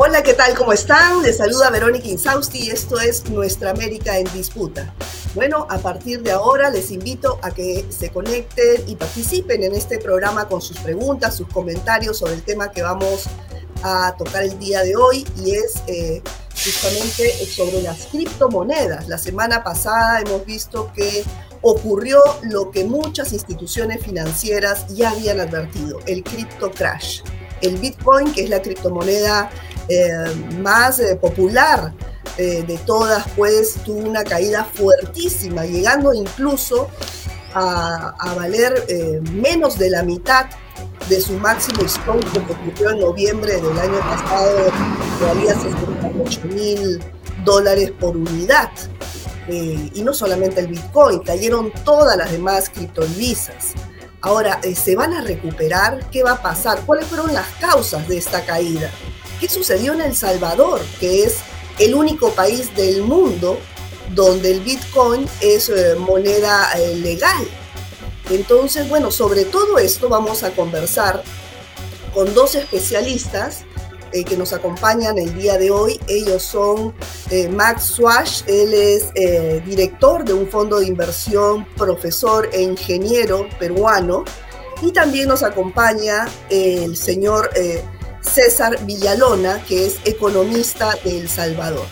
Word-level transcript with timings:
Hola, 0.00 0.22
¿qué 0.22 0.32
tal? 0.32 0.54
¿Cómo 0.54 0.72
están? 0.72 1.22
Les 1.22 1.38
saluda 1.38 1.70
Verónica 1.70 2.06
Insausti 2.06 2.66
y 2.66 2.70
esto 2.70 3.00
es 3.00 3.28
Nuestra 3.30 3.70
América 3.70 4.16
en 4.16 4.32
Disputa. 4.32 4.94
Bueno, 5.34 5.66
a 5.68 5.78
partir 5.78 6.22
de 6.22 6.30
ahora 6.30 6.70
les 6.70 6.92
invito 6.92 7.40
a 7.42 7.50
que 7.50 7.84
se 7.88 8.10
conecten 8.10 8.84
y 8.86 8.94
participen 8.94 9.64
en 9.64 9.74
este 9.74 9.98
programa 9.98 10.46
con 10.46 10.62
sus 10.62 10.78
preguntas, 10.78 11.36
sus 11.36 11.48
comentarios 11.48 12.18
sobre 12.18 12.34
el 12.34 12.44
tema 12.44 12.70
que 12.70 12.82
vamos 12.82 13.24
a 13.82 14.14
tocar 14.16 14.44
el 14.44 14.56
día 14.60 14.84
de 14.84 14.94
hoy 14.94 15.26
y 15.36 15.56
es 15.56 15.82
eh, 15.88 16.22
justamente 16.52 17.32
sobre 17.46 17.82
las 17.82 18.06
criptomonedas. 18.06 19.08
La 19.08 19.18
semana 19.18 19.64
pasada 19.64 20.20
hemos 20.20 20.46
visto 20.46 20.92
que 20.94 21.24
ocurrió 21.60 22.20
lo 22.42 22.70
que 22.70 22.84
muchas 22.84 23.32
instituciones 23.32 24.00
financieras 24.04 24.86
ya 24.94 25.10
habían 25.10 25.40
advertido, 25.40 25.98
el 26.06 26.22
cripto 26.22 26.70
crash. 26.70 27.22
El 27.60 27.78
Bitcoin, 27.78 28.32
que 28.32 28.44
es 28.44 28.50
la 28.50 28.62
criptomoneda 28.62 29.50
eh, 29.88 30.34
más 30.60 30.98
eh, 30.98 31.16
popular 31.16 31.94
eh, 32.36 32.62
de 32.66 32.76
todas, 32.78 33.24
pues 33.34 33.76
tuvo 33.86 34.00
una 34.00 34.22
caída 34.22 34.64
fuertísima, 34.64 35.64
llegando 35.64 36.12
incluso 36.12 36.90
a, 37.54 38.14
valer 38.36 38.84
menos 39.32 39.78
de 39.78 39.90
la 39.90 40.02
mitad 40.02 40.46
de 41.08 41.20
su 41.20 41.32
máximo 41.32 41.82
histórico 41.82 42.46
que 42.46 42.52
ocurrió 42.52 42.90
en 42.90 43.00
noviembre 43.00 43.56
del 43.56 43.78
año 43.78 43.98
pasado, 44.00 44.70
que 45.18 45.24
valía 45.24 45.54
68 45.54 46.40
mil 46.44 47.02
dólares 47.44 47.90
por 47.98 48.16
unidad. 48.16 48.70
y 49.48 50.02
no 50.02 50.12
solamente 50.12 50.60
el 50.60 50.68
Bitcoin, 50.68 51.20
cayeron 51.20 51.72
todas 51.84 52.16
las 52.18 52.30
demás 52.30 52.68
criptodivisas. 52.68 53.72
Ahora, 54.20 54.60
¿se 54.74 54.94
van 54.94 55.14
a 55.14 55.22
recuperar? 55.22 56.10
¿Qué 56.10 56.22
va 56.22 56.32
a 56.32 56.42
pasar? 56.42 56.80
¿Cuáles 56.84 57.06
fueron 57.06 57.32
las 57.32 57.46
causas 57.60 58.06
de 58.06 58.18
esta 58.18 58.44
caída? 58.44 58.90
¿Qué 59.40 59.48
sucedió 59.48 59.92
en 59.92 60.00
El 60.00 60.16
Salvador, 60.16 60.80
que 60.98 61.22
es 61.22 61.36
el 61.78 61.94
único 61.94 62.30
país 62.30 62.74
del 62.74 63.02
mundo 63.02 63.58
donde 64.14 64.50
el 64.50 64.60
Bitcoin 64.60 65.28
es 65.40 65.68
eh, 65.68 65.94
moneda 65.96 66.72
eh, 66.76 66.96
legal? 66.96 67.46
Entonces, 68.30 68.88
bueno, 68.88 69.12
sobre 69.12 69.44
todo 69.44 69.78
esto 69.78 70.08
vamos 70.08 70.42
a 70.42 70.50
conversar 70.50 71.22
con 72.12 72.34
dos 72.34 72.56
especialistas 72.56 73.64
eh, 74.10 74.24
que 74.24 74.36
nos 74.36 74.52
acompañan 74.52 75.18
el 75.18 75.32
día 75.38 75.56
de 75.56 75.70
hoy. 75.70 76.00
Ellos 76.08 76.42
son 76.42 76.92
Max 77.52 77.84
Swash, 77.84 78.42
él 78.48 78.74
es 78.74 79.12
director 79.64 80.24
de 80.24 80.32
un 80.32 80.48
fondo 80.48 80.80
de 80.80 80.86
inversión, 80.86 81.64
profesor 81.76 82.50
e 82.52 82.62
ingeniero 82.62 83.46
peruano. 83.60 84.24
Y 84.82 84.90
también 84.92 85.28
nos 85.28 85.42
acompaña 85.42 86.26
el 86.50 86.96
señor 86.96 87.50
César 88.20 88.84
Villalona, 88.84 89.62
que 89.64 89.86
es 89.86 89.96
economista 90.04 90.96
de 91.04 91.20
El 91.20 91.28
Salvador, 91.28 91.86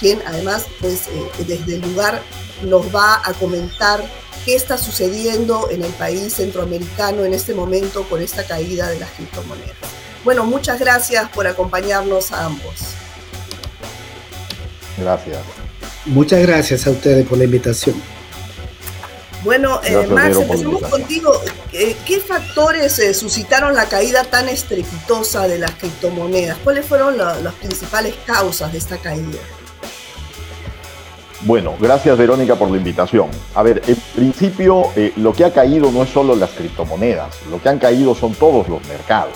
quien 0.00 0.20
además 0.26 0.66
pues, 0.80 1.08
eh, 1.08 1.44
desde 1.46 1.76
el 1.76 1.80
lugar 1.82 2.22
nos 2.62 2.94
va 2.94 3.20
a 3.24 3.32
comentar 3.34 4.04
qué 4.44 4.54
está 4.54 4.76
sucediendo 4.78 5.68
en 5.70 5.82
el 5.82 5.92
país 5.92 6.34
centroamericano 6.34 7.24
en 7.24 7.34
este 7.34 7.54
momento 7.54 8.04
con 8.04 8.22
esta 8.22 8.44
caída 8.44 8.88
de 8.88 8.98
las 8.98 9.10
criptomonedas. 9.10 9.74
Bueno, 10.24 10.44
muchas 10.44 10.78
gracias 10.80 11.28
por 11.30 11.46
acompañarnos 11.46 12.32
a 12.32 12.46
ambos. 12.46 12.74
Gracias. 14.96 15.38
Muchas 16.06 16.40
gracias 16.42 16.86
a 16.86 16.90
ustedes 16.90 17.26
por 17.26 17.38
la 17.38 17.44
invitación. 17.44 18.13
Bueno, 19.44 19.78
eh, 19.84 20.06
Max, 20.06 20.38
empezamos 20.38 20.82
contigo. 20.84 21.30
Eh, 21.70 21.94
¿Qué 22.06 22.18
factores 22.18 22.98
eh, 22.98 23.12
suscitaron 23.12 23.74
la 23.74 23.84
caída 23.84 24.24
tan 24.24 24.48
estrepitosa 24.48 25.46
de 25.46 25.58
las 25.58 25.72
criptomonedas? 25.72 26.56
¿Cuáles 26.64 26.86
fueron 26.86 27.18
las 27.18 27.54
principales 27.54 28.14
causas 28.24 28.72
de 28.72 28.78
esta 28.78 28.96
caída? 28.96 29.38
Bueno, 31.42 31.74
gracias 31.78 32.16
Verónica 32.16 32.56
por 32.56 32.70
la 32.70 32.78
invitación. 32.78 33.28
A 33.54 33.62
ver, 33.62 33.82
en 33.86 33.96
principio 34.14 34.84
lo 35.16 35.34
que 35.34 35.44
ha 35.44 35.52
caído 35.52 35.92
no 35.92 36.04
es 36.04 36.08
solo 36.08 36.34
las 36.34 36.50
criptomonedas, 36.50 37.36
lo 37.50 37.60
que 37.60 37.68
han 37.68 37.78
caído 37.78 38.14
son 38.14 38.32
todos 38.34 38.66
los 38.66 38.82
mercados. 38.86 39.34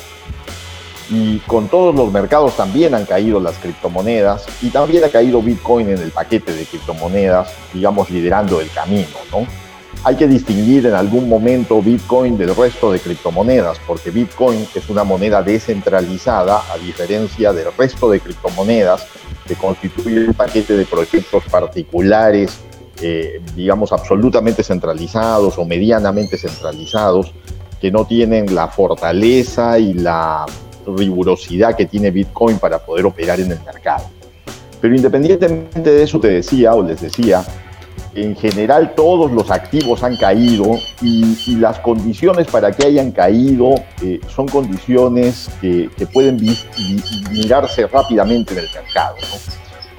Y 1.11 1.39
con 1.41 1.69
todos 1.69 1.95
los 1.95 2.11
mercados 2.11 2.57
también 2.57 2.95
han 2.95 3.05
caído 3.05 3.41
las 3.41 3.59
criptomonedas 3.59 4.47
y 4.63 4.71
también 4.71 5.05
ha 5.05 5.09
caído 5.09 5.43
Bitcoin 5.43 5.91
en 5.91 5.99
el 5.99 6.13
paquete 6.13 6.55
de 6.55 6.65
criptomonedas, 6.65 7.51
digamos, 7.75 8.09
liderando 8.09 8.63
el 8.63 8.71
camino, 8.71 9.17
¿no? 9.31 9.68
Hay 10.05 10.17
que 10.17 10.29
distinguir 10.29 10.87
en 10.87 10.95
algún 10.95 11.29
momento 11.29 11.83
Bitcoin 11.83 12.39
del 12.39 12.55
resto 12.55 12.93
de 12.93 13.01
criptomonedas, 13.01 13.79
porque 13.87 14.11
Bitcoin 14.11 14.67
es 14.75 14.89
una 14.89 15.05
moneda 15.05 15.43
descentralizada, 15.43 16.63
a 16.73 16.79
diferencia 16.79 17.53
del 17.53 17.67
resto 17.77 18.09
de 18.09 18.21
criptomonedas, 18.21 19.07
que 19.47 19.55
constituye 19.57 20.27
un 20.27 20.35
paquete 20.35 20.77
de 20.77 20.85
proyectos 20.85 21.43
particulares, 21.51 22.59
eh, 23.03 23.41
digamos, 23.57 23.93
absolutamente 23.93 24.63
centralizados 24.63 25.59
o 25.59 25.65
medianamente 25.65 26.39
centralizados, 26.39 27.33
que 27.81 27.91
no 27.91 28.07
tienen 28.07 28.55
la 28.55 28.69
fortaleza 28.69 29.79
y 29.79 29.95
la 29.95 30.47
rigurosidad 30.87 31.77
que 31.77 31.87
tiene 31.87 32.11
Bitcoin 32.11 32.59
para 32.59 32.79
poder 32.79 33.05
operar 33.07 33.41
en 33.41 33.53
el 33.53 33.61
mercado. 33.65 34.05
Pero 34.81 34.95
independientemente 34.95 35.91
de 35.91 36.03
eso, 36.03 36.21
te 36.21 36.29
decía 36.29 36.75
o 36.75 36.83
les 36.83 37.01
decía, 37.01 37.45
en 38.25 38.37
general 38.37 38.95
todos 38.95 39.31
los 39.33 39.51
activos 39.51 40.03
han 40.03 40.17
caído 40.17 40.79
y, 41.03 41.57
las 41.57 41.81
condiciones 41.81 42.47
para 42.47 42.71
que 42.71 42.87
hayan 42.87 43.11
caído 43.11 43.75
eh, 44.03 44.21
son 44.29 44.47
condiciones 44.47 45.51
que, 45.61 45.91
pueden 46.13 46.39
mirarse 47.31 47.87
rápidamente 47.87 48.55
en 48.55 48.61
el 48.61 48.69
mercado. 48.73 49.17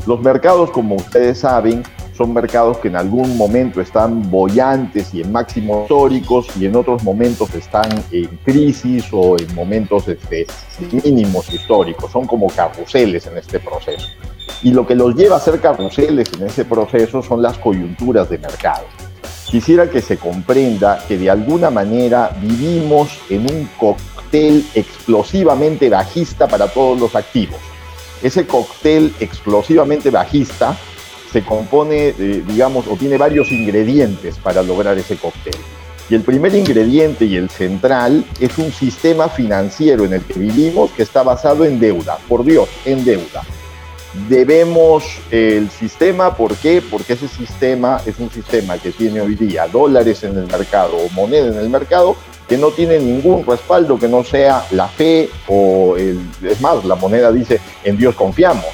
Los 0.06 0.22
mercados, 0.22 0.72
como 0.72 0.96
ustedes 0.96 1.40
saben, 1.40 1.84
son 2.20 2.34
mercados 2.34 2.80
que 2.80 2.90
en 2.90 2.98
algún 2.98 3.38
momento 3.38 3.80
están 3.80 4.30
bollantes 4.30 5.14
y 5.14 5.22
en 5.22 5.32
máximos 5.32 5.84
históricos 5.84 6.48
y 6.60 6.66
en 6.66 6.76
otros 6.76 7.02
momentos 7.02 7.56
están 7.56 7.90
en 8.12 8.28
crisis 8.44 9.06
o 9.14 9.38
en 9.40 9.56
momentos 9.56 10.06
este, 10.10 10.46
mínimos 10.92 11.50
históricos. 11.50 12.12
Son 12.12 12.28
como 12.28 12.48
carruseles 12.48 13.26
en 13.26 13.38
este 13.38 13.62
proceso. 13.62 14.06
Y 14.62 14.72
lo 14.72 14.86
que 14.86 14.96
los 14.96 15.16
lleva 15.16 15.38
a 15.38 15.40
ser 15.40 15.62
carruseles 15.62 16.28
en 16.34 16.48
ese 16.48 16.66
proceso 16.66 17.24
son 17.24 17.42
las 17.42 17.58
coyunturas 17.58 18.30
de 18.30 18.38
mercado. 18.38 18.84
Quisiera 19.46 19.90
que 19.90 20.02
se 20.02 20.18
comprenda 20.18 21.02
que 21.08 21.18
de 21.18 21.30
alguna 21.30 21.70
manera 21.70 22.36
vivimos 22.42 23.18
en 23.30 23.50
un 23.50 23.70
cóctel 23.80 24.66
explosivamente 24.76 25.90
bajista 25.90 26.50
para 26.50 26.68
todos 26.68 27.00
los 27.00 27.16
activos. 27.16 27.60
Ese 28.22 28.46
cóctel 28.46 29.14
explosivamente 29.22 30.10
bajista 30.10 30.78
se 31.32 31.44
compone, 31.44 32.14
digamos, 32.14 32.88
o 32.88 32.96
tiene 32.96 33.18
varios 33.18 33.52
ingredientes 33.52 34.38
para 34.38 34.64
lograr 34.64 34.98
ese 34.98 35.16
cóctel. 35.16 35.56
Y 36.10 36.16
el 36.16 36.22
primer 36.22 36.56
ingrediente 36.56 37.26
y 37.26 37.36
el 37.36 37.50
central 37.50 38.26
es 38.40 38.58
un 38.58 38.72
sistema 38.72 39.30
financiero 39.30 40.06
en 40.06 40.14
el 40.14 40.24
que 40.24 40.40
vivimos 40.40 40.90
que 40.92 41.04
está 41.04 41.22
basado 41.22 41.66
en 41.66 41.80
deuda. 41.80 42.18
Por 42.28 42.44
Dios, 42.44 42.68
en 42.86 43.06
deuda 43.06 43.44
debemos 44.28 45.04
el 45.30 45.70
sistema, 45.70 46.36
¿por 46.36 46.56
qué? 46.56 46.82
Porque 46.82 47.14
ese 47.14 47.28
sistema 47.28 48.02
es 48.06 48.18
un 48.20 48.32
sistema 48.32 48.78
que 48.78 48.92
tiene 48.92 49.22
hoy 49.22 49.36
día 49.36 49.68
dólares 49.68 50.24
en 50.24 50.38
el 50.38 50.48
mercado 50.48 50.98
o 50.98 51.10
moneda 51.10 51.48
en 51.48 51.58
el 51.58 51.70
mercado 51.70 52.16
que 52.48 52.58
no 52.58 52.72
tiene 52.72 52.98
ningún 52.98 53.46
respaldo 53.46 54.00
que 54.00 54.08
no 54.08 54.24
sea 54.24 54.66
la 54.72 54.88
fe 54.88 55.30
o 55.48 55.96
el, 55.96 56.20
es 56.44 56.60
más, 56.60 56.84
la 56.84 56.96
moneda 56.96 57.32
dice 57.32 57.60
en 57.84 57.98
Dios 57.98 58.16
confiamos, 58.16 58.66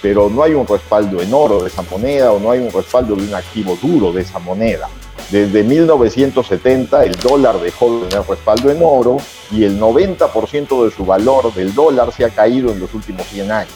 pero 0.00 0.28
no 0.28 0.42
hay 0.42 0.54
un 0.54 0.66
respaldo 0.66 1.20
en 1.20 1.32
oro 1.32 1.62
de 1.62 1.68
esa 1.68 1.82
moneda 1.82 2.32
o 2.32 2.38
no 2.38 2.50
hay 2.50 2.60
un 2.60 2.70
respaldo 2.70 3.16
de 3.16 3.22
un 3.22 3.34
activo 3.34 3.78
duro 3.80 4.12
de 4.12 4.22
esa 4.22 4.38
moneda. 4.38 4.88
Desde 5.30 5.62
1970 5.62 7.04
el 7.04 7.14
dólar 7.16 7.60
dejó 7.60 8.00
de 8.00 8.08
tener 8.08 8.26
respaldo 8.26 8.70
en 8.70 8.78
oro 8.82 9.18
y 9.50 9.64
el 9.64 9.78
90% 9.78 10.84
de 10.84 10.90
su 10.90 11.04
valor 11.04 11.52
del 11.52 11.74
dólar 11.74 12.12
se 12.12 12.24
ha 12.24 12.30
caído 12.30 12.72
en 12.72 12.80
los 12.80 12.94
últimos 12.94 13.26
100 13.26 13.52
años. 13.52 13.74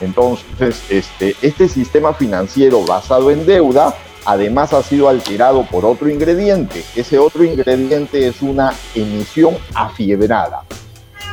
Entonces, 0.00 0.82
este, 0.88 1.36
este 1.42 1.68
sistema 1.68 2.14
financiero 2.14 2.82
basado 2.86 3.30
en 3.30 3.44
deuda 3.44 3.94
además 4.24 4.72
ha 4.72 4.82
sido 4.82 5.08
alterado 5.08 5.64
por 5.64 5.84
otro 5.84 6.08
ingrediente. 6.08 6.84
Ese 6.96 7.18
otro 7.18 7.44
ingrediente 7.44 8.26
es 8.26 8.40
una 8.42 8.72
emisión 8.94 9.56
afiebrada. 9.74 10.62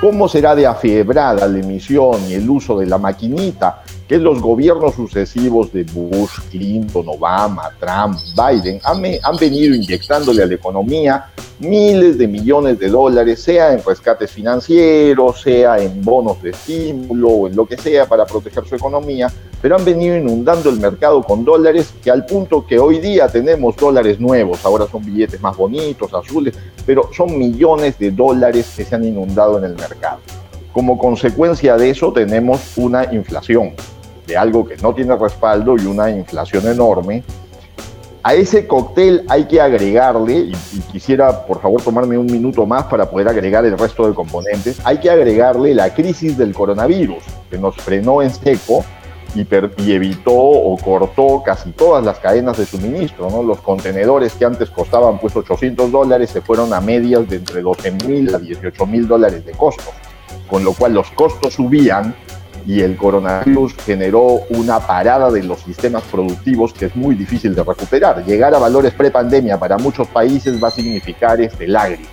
¿Cómo 0.02 0.28
será 0.28 0.56
de 0.56 0.68
afiebrada 0.68 1.48
la 1.48 1.60
emisión 1.60 2.30
y 2.30 2.34
el 2.34 2.50
uso 2.50 2.78
de 2.78 2.86
la 2.86 2.98
maquinita? 2.98 3.84
Que 4.08 4.18
los 4.18 4.42
gobiernos 4.42 4.96
sucesivos 4.96 5.72
de 5.74 5.84
Bush, 5.84 6.40
Clinton, 6.50 7.06
Obama, 7.10 7.70
Trump, 7.80 8.18
Biden 8.36 8.80
han, 8.84 9.04
han, 9.22 9.38
venido 9.38 9.76
inyectándole 9.76 10.44
a 10.44 10.46
la 10.46 10.54
economía 10.54 11.26
miles 11.60 12.18
de 12.18 12.28
millones 12.28 12.80
de 12.80 12.88
dólares, 12.88 13.42
sea 13.42 13.74
en 13.74 13.84
rescates 13.84 14.32
financieros, 14.32 15.42
sea 15.42 15.78
en 15.80 16.02
bonos 16.04 16.42
de 16.42 16.52
estímulo 16.52 17.30
o 17.30 17.48
en 17.48 17.56
lo 17.56 17.66
que 17.66 17.78
sea 17.78 18.06
para 18.06 18.26
proteger 18.26 18.66
su 18.66 18.76
economía, 18.76 19.32
pero 19.62 19.76
han 19.76 19.84
venido 19.84 20.16
inundando 20.16 20.70
el 20.70 20.80
mercado 20.80 21.24
con 21.24 21.44
dólares 21.44 21.94
que 22.04 22.12
al 22.12 22.26
punto 22.26 22.66
que 22.66 22.80
hoy 22.80 23.00
día 23.00 23.28
tenemos 23.28 23.76
dólares 23.76 24.20
nuevos, 24.20 24.64
ahora 24.66 24.88
son 24.88 25.04
billetes 25.06 25.42
más 25.42 25.58
bonitos, 25.58 26.14
azules, 26.14 26.56
pero 26.86 27.10
son 27.12 27.38
millones 27.38 27.98
de 27.98 28.12
dólares 28.12 28.74
que 28.76 28.86
se 28.86 28.96
han 28.96 29.04
inundado 29.04 29.58
en 29.58 29.66
el 29.66 29.76
mercado. 29.76 30.20
Como 30.72 30.98
consecuencia 30.98 31.76
de 31.76 31.90
eso 31.90 32.14
tenemos 32.14 32.78
una 32.78 33.12
inflación, 33.12 33.74
de 34.28 34.38
algo 34.38 34.68
que 34.68 34.78
no 34.78 34.94
tiene 34.94 35.16
respaldo 35.16 35.76
y 35.78 35.86
una 35.86 36.12
inflación 36.12 36.68
enorme. 36.68 37.24
A 38.22 38.36
ese 38.36 38.68
cóctel 38.68 39.24
hay 39.30 39.46
que 39.46 39.62
agregarle, 39.62 40.34
y, 40.34 40.52
y, 40.74 40.80
quisiera 40.92 41.46
por 41.46 41.62
favor 41.62 41.82
tomarme 41.82 42.18
un 42.18 42.26
minuto 42.26 42.66
más 42.66 42.84
para 42.84 43.10
poder 43.10 43.30
agregar 43.30 43.66
el 43.66 43.78
resto 43.78 44.06
de 44.06 44.14
componentes, 44.14 44.80
hay 44.84 44.98
que 45.00 45.10
agregarle 45.10 45.74
la 45.74 45.94
crisis 45.94 46.38
del 46.38 46.54
coronavirus, 46.54 47.24
que 47.50 47.58
nos 47.58 47.76
frenó 47.78 48.22
en 48.22 48.32
seco 48.32 48.84
y, 49.36 49.92
evitó 49.92 50.34
o 50.34 50.78
cortó 50.78 51.44
casi 51.44 51.72
todas 51.72 52.04
las 52.04 52.20
cadenas 52.20 52.58
de 52.58 52.66
suministro. 52.66 53.30
¿no? 53.30 53.44
Los 53.44 53.60
contenedores 53.62 54.34
que 54.34 54.46
antes 54.46 54.70
costaban 54.70 55.20
pues 55.20 55.36
800 55.36 55.92
dólares 55.92 56.30
se 56.30 56.42
fueron 56.42 56.74
a 56.74 56.82
medias 56.82 57.28
de 57.30 57.38
entre 57.38 57.62
12 57.62 57.92
mil 58.06 58.34
a 58.34 58.40
18 58.40 58.86
mil 58.86 59.08
dólares 59.08 59.46
de 59.46 59.52
costo, 59.52 59.92
con 60.50 60.64
lo 60.64 60.74
cual 60.74 60.94
los 60.94 61.10
costos 61.12 61.54
subían 61.54 62.16
y 62.68 62.82
el 62.82 62.98
coronavirus 62.98 63.76
generó 63.86 64.42
una 64.50 64.82
parada 64.82 65.32
de 65.32 65.42
los 65.42 65.62
sistemas 65.62 66.04
productivos 66.12 66.74
que 66.74 66.86
es 66.88 66.96
muy 66.98 67.16
difícil 67.16 67.56
de 67.56 67.64
recuperar. 67.64 68.26
Llegar 68.26 68.54
a 68.54 68.60
valores 68.60 68.94
prepandemia 68.94 69.58
para 69.58 69.78
muchos 69.78 70.06
países 70.10 70.62
va 70.62 70.68
a 70.68 70.72
significar 70.72 71.40
este, 71.40 71.66
lágrimas, 71.66 72.10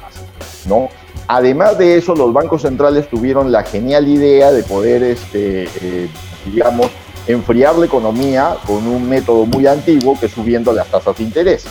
¿no? 0.67 0.89
Además 1.27 1.77
de 1.77 1.97
eso, 1.97 2.15
los 2.15 2.33
bancos 2.33 2.63
centrales 2.63 3.09
tuvieron 3.09 3.51
la 3.51 3.65
genial 3.65 4.07
idea 4.07 4.53
de 4.53 4.63
poder, 4.63 5.03
este, 5.03 5.65
eh, 5.81 6.09
digamos, 6.47 6.87
enfriar 7.27 7.75
la 7.77 7.87
economía 7.87 8.57
con 8.65 8.87
un 8.87 9.09
método 9.09 9.47
muy 9.47 9.67
antiguo 9.67 10.19
que 10.21 10.27
es 10.27 10.33
subiendo 10.33 10.73
las 10.73 10.87
tasas 10.87 11.17
de 11.17 11.25
interés. 11.25 11.65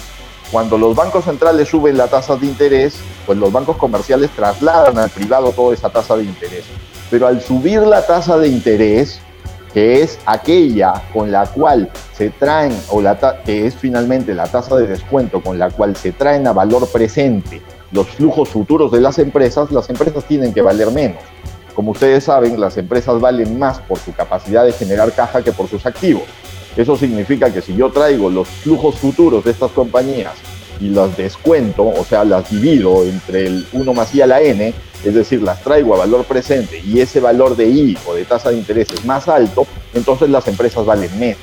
Cuando 0.51 0.77
los 0.77 0.93
bancos 0.93 1.23
centrales 1.23 1.69
suben 1.69 1.97
las 1.97 2.09
tasas 2.09 2.41
de 2.41 2.47
interés, 2.47 2.95
pues 3.25 3.37
los 3.37 3.51
bancos 3.51 3.77
comerciales 3.77 4.29
trasladan 4.31 4.97
al 4.97 5.09
privado 5.09 5.51
toda 5.51 5.73
esa 5.73 5.89
tasa 5.89 6.17
de 6.17 6.25
interés. 6.25 6.65
Pero 7.13 7.27
al 7.27 7.43
subir 7.43 7.81
la 7.81 8.03
tasa 8.07 8.39
de 8.39 8.47
interés, 8.47 9.19
que 9.71 10.01
es 10.01 10.17
aquella 10.25 10.93
con 11.13 11.31
la 11.31 11.45
cual 11.45 11.91
se 12.17 12.31
traen, 12.31 12.75
o 12.89 13.03
la 13.03 13.15
que 13.45 13.67
es 13.67 13.75
finalmente 13.75 14.33
la 14.33 14.47
tasa 14.47 14.77
de 14.77 14.87
descuento 14.87 15.39
con 15.39 15.59
la 15.59 15.69
cual 15.69 15.95
se 15.95 16.11
traen 16.11 16.47
a 16.47 16.53
valor 16.53 16.87
presente 16.87 17.61
los 17.91 18.07
flujos 18.07 18.49
futuros 18.49 18.91
de 18.91 18.99
las 18.99 19.19
empresas, 19.19 19.71
las 19.71 19.91
empresas 19.91 20.23
tienen 20.25 20.55
que 20.55 20.63
valer 20.63 20.89
menos. 20.89 21.21
Como 21.75 21.91
ustedes 21.91 22.23
saben, 22.23 22.59
las 22.59 22.77
empresas 22.77 23.21
valen 23.21 23.59
más 23.59 23.79
por 23.81 23.99
su 23.99 24.11
capacidad 24.11 24.65
de 24.65 24.71
generar 24.71 25.11
caja 25.11 25.43
que 25.43 25.51
por 25.51 25.67
sus 25.67 25.85
activos. 25.85 26.23
Eso 26.75 26.97
significa 26.97 27.53
que 27.53 27.61
si 27.61 27.75
yo 27.75 27.91
traigo 27.91 28.31
los 28.31 28.47
flujos 28.47 28.95
futuros 28.95 29.43
de 29.43 29.51
estas 29.51 29.69
compañías 29.69 30.33
y 30.79 30.89
las 30.89 31.15
descuento, 31.15 31.83
o 31.85 32.05
sea, 32.05 32.23
las 32.23 32.49
divido 32.49 33.03
entre 33.03 33.47
el 33.47 33.67
1 33.71 33.93
más 33.93 34.13
i 34.15 34.21
a 34.21 34.27
la 34.27 34.41
n, 34.41 34.73
es 35.03 35.13
decir, 35.13 35.41
las 35.41 35.61
traigo 35.61 35.95
a 35.95 35.99
valor 35.99 36.25
presente 36.25 36.79
y 36.79 36.99
ese 36.99 37.19
valor 37.19 37.55
de 37.55 37.67
i 37.67 37.97
o 38.05 38.13
de 38.13 38.25
tasa 38.25 38.49
de 38.49 38.57
interés 38.57 38.87
es 38.91 39.05
más 39.05 39.27
alto, 39.27 39.67
entonces 39.93 40.29
las 40.29 40.47
empresas 40.47 40.85
valen 40.85 41.17
menos. 41.19 41.41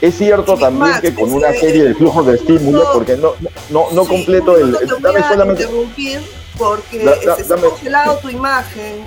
Es 0.00 0.18
cierto 0.18 0.56
también 0.58 1.00
que 1.00 1.14
con 1.14 1.32
una 1.32 1.52
serie 1.52 1.84
de 1.84 1.94
flujos 1.94 2.26
de 2.26 2.34
estímulo, 2.34 2.84
porque 2.92 3.16
no, 3.16 3.32
no, 3.70 3.86
no 3.92 4.04
completo 4.04 4.56
el... 4.58 4.72
Dame 5.00 5.22
solamente... 5.22 5.62
interrumpir 5.62 6.20
porque 6.58 7.00
se 7.44 7.54
ha 7.54 7.56
congelado 7.56 8.18
tu 8.18 8.28
imagen. 8.28 9.04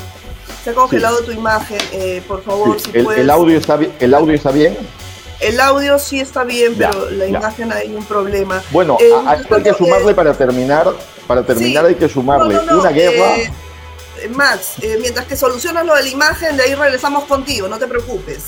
Se 0.64 0.72
ha 0.72 0.74
congelado 0.74 1.20
tu 1.20 1.32
imagen, 1.32 1.78
eh, 1.94 2.22
por 2.28 2.44
favor, 2.44 2.80
si 2.80 2.90
el, 2.94 3.04
puedes. 3.04 3.22
El 3.22 3.30
audio, 3.30 3.58
está, 3.58 3.80
¿El 4.00 4.14
audio 4.14 4.34
está 4.34 4.52
bien? 4.52 4.76
El 5.40 5.60
audio 5.60 6.00
sí 6.00 6.20
está 6.20 6.44
bien, 6.44 6.76
pero 6.78 7.10
la 7.10 7.28
imagen 7.28 7.72
hay 7.72 7.94
un 7.96 8.04
problema. 8.06 8.62
Bueno, 8.72 8.98
eh, 9.00 9.12
a, 9.26 9.36
esto 9.36 9.56
hay 9.56 9.64
que 9.64 9.74
sumarle 9.74 10.14
para 10.14 10.34
terminar, 10.34 10.92
para 11.28 11.44
terminar 11.44 11.86
hay 11.86 11.96
que 11.96 12.10
sumarle 12.10 12.58
una 12.60 12.90
guerra. 12.90 13.38
Eh, 13.38 13.52
Max, 14.30 14.74
mientras 15.00 15.28
que 15.28 15.36
solucionas 15.36 15.86
lo 15.86 15.96
de 15.96 16.04
la 16.04 16.10
imagen, 16.10 16.58
de 16.58 16.64
ahí 16.64 16.76
regresamos 16.76 17.26
contigo, 17.26 17.68
no 17.68 17.78
te 17.78 17.88
preocupes. 17.88 18.46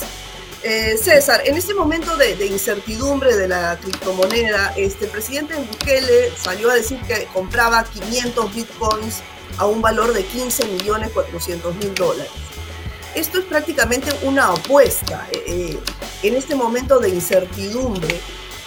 César, 0.62 1.42
en 1.46 1.56
este 1.56 1.74
momento 1.74 2.18
de, 2.18 2.36
de, 2.36 2.48
incertidumbre 2.48 3.36
de 3.36 3.48
la 3.48 3.78
criptomoneda, 3.78 4.74
este, 4.76 5.06
el 5.06 5.12
presidente 5.12 5.56
Bukele 5.56 6.32
salió 6.36 6.70
a 6.70 6.74
decir 6.74 7.00
que 7.08 7.28
compraba 7.34 7.86
500 7.86 8.54
bitcoins 8.54 9.22
a 9.58 9.66
un 9.68 9.82
valor 9.82 10.12
de 10.14 10.24
15 10.24 10.66
millones 10.66 11.12
400 11.14 11.76
mil 11.76 11.94
dólares. 11.94 12.32
Esto 13.16 13.40
es 13.40 13.46
prácticamente 13.46 14.12
una 14.24 14.48
apuesta 14.48 15.28
eh, 15.32 15.44
eh, 15.48 15.80
en 16.24 16.36
este 16.36 16.56
momento 16.56 17.00
de 17.00 17.10
incertidumbre. 17.10 18.16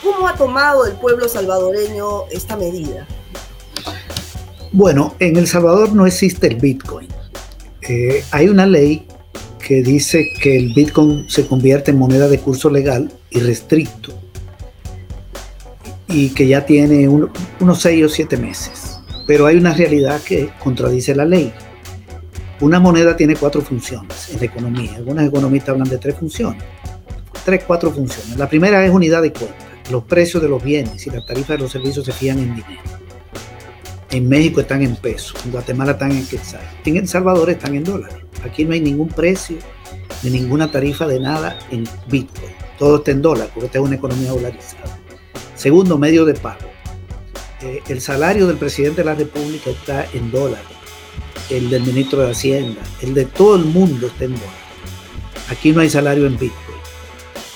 ¿Cómo 0.02 0.26
ha 0.26 0.34
tomado 0.34 0.84
el 0.86 0.94
pueblo 0.94 1.28
salvadoreño 1.28 2.24
esta 2.30 2.56
medida? 2.56 3.06
Bueno, 4.72 5.14
en 5.18 5.36
El 5.36 5.46
Salvador 5.46 5.92
no 5.92 6.06
existe 6.06 6.48
el 6.48 6.56
Bitcoin. 6.56 7.08
Eh, 7.82 8.24
hay 8.30 8.48
una 8.48 8.66
ley 8.66 9.06
que 9.64 9.82
dice 9.82 10.32
que 10.40 10.56
el 10.56 10.72
Bitcoin 10.74 11.28
se 11.28 11.46
convierte 11.46 11.92
en 11.92 11.98
moneda 11.98 12.28
de 12.28 12.38
curso 12.38 12.68
legal 12.68 13.12
y 13.30 13.40
restricto 13.40 14.12
y 16.08 16.30
que 16.30 16.48
ya 16.48 16.66
tiene 16.66 17.08
unos 17.08 17.80
6 17.80 18.04
o 18.04 18.08
7 18.08 18.36
meses 18.36 18.92
pero 19.26 19.46
hay 19.46 19.56
una 19.56 19.72
realidad 19.72 20.20
que 20.22 20.50
contradice 20.62 21.14
la 21.14 21.24
ley. 21.24 21.52
Una 22.62 22.78
moneda 22.78 23.16
tiene 23.16 23.34
cuatro 23.34 23.60
funciones 23.60 24.30
en 24.30 24.44
economía. 24.44 24.94
Algunos 24.94 25.24
economistas 25.24 25.70
hablan 25.70 25.88
de 25.88 25.98
tres 25.98 26.14
funciones. 26.14 26.62
Tres, 27.44 27.64
cuatro 27.66 27.90
funciones. 27.90 28.36
La 28.38 28.48
primera 28.48 28.86
es 28.86 28.92
unidad 28.92 29.20
de 29.20 29.32
cuenta. 29.32 29.56
Los 29.90 30.04
precios 30.04 30.40
de 30.40 30.48
los 30.48 30.62
bienes 30.62 31.04
y 31.04 31.10
las 31.10 31.26
tarifas 31.26 31.56
de 31.56 31.58
los 31.58 31.72
servicios 31.72 32.06
se 32.06 32.12
fían 32.12 32.38
en 32.38 32.54
dinero. 32.54 32.80
En 34.10 34.28
México 34.28 34.60
están 34.60 34.80
en 34.82 34.94
pesos, 34.94 35.34
en 35.44 35.50
Guatemala 35.50 35.92
están 35.92 36.12
en 36.12 36.24
quetzal, 36.24 36.60
en 36.84 36.98
El 36.98 37.08
Salvador 37.08 37.50
están 37.50 37.74
en 37.74 37.82
dólares. 37.82 38.16
Aquí 38.44 38.64
no 38.64 38.74
hay 38.74 38.80
ningún 38.80 39.08
precio 39.08 39.56
ni 40.22 40.30
ninguna 40.30 40.70
tarifa 40.70 41.08
de 41.08 41.18
nada 41.18 41.58
en 41.72 41.82
Bitcoin. 42.08 42.52
Todo 42.78 42.98
está 42.98 43.10
en 43.10 43.22
dólar 43.22 43.48
porque 43.52 43.66
esta 43.66 43.78
es 43.78 43.84
una 43.84 43.96
economía 43.96 44.30
dolarizada. 44.30 44.98
Segundo, 45.56 45.98
medio 45.98 46.24
de 46.24 46.34
pago 46.34 46.72
el 47.88 48.00
salario 48.00 48.46
del 48.46 48.56
presidente 48.56 49.02
de 49.02 49.04
la 49.04 49.14
República 49.14 49.70
está 49.70 50.06
en 50.12 50.30
dólares, 50.30 50.66
el 51.50 51.70
del 51.70 51.82
ministro 51.82 52.20
de 52.22 52.30
Hacienda, 52.30 52.82
el 53.00 53.14
de 53.14 53.24
todo 53.24 53.56
el 53.56 53.64
mundo 53.64 54.06
está 54.06 54.24
en 54.24 54.32
dólares. 54.32 54.52
Aquí 55.48 55.72
no 55.72 55.80
hay 55.80 55.90
salario 55.90 56.26
en 56.26 56.38
Bitcoin. 56.38 56.78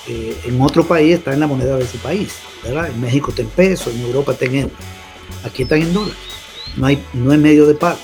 Eh, 0.07 0.37
en 0.45 0.61
otro 0.61 0.85
país 0.85 1.15
está 1.15 1.33
en 1.33 1.39
la 1.39 1.47
moneda 1.47 1.77
de 1.77 1.87
su 1.87 1.97
país, 1.97 2.33
¿verdad? 2.63 2.89
En 2.89 3.01
México 3.01 3.31
está 3.31 3.41
en 3.41 3.49
peso, 3.49 3.89
en 3.89 4.01
Europa 4.01 4.33
está 4.33 4.45
en 4.45 4.55
euros. 4.55 4.77
Aquí 5.43 5.63
están 5.63 5.81
en 5.81 5.93
dólares. 5.93 6.17
No 6.75 6.85
hay, 6.85 7.03
no 7.13 7.31
hay 7.31 7.37
medio 7.37 7.65
de 7.65 7.73
pago. 7.73 7.99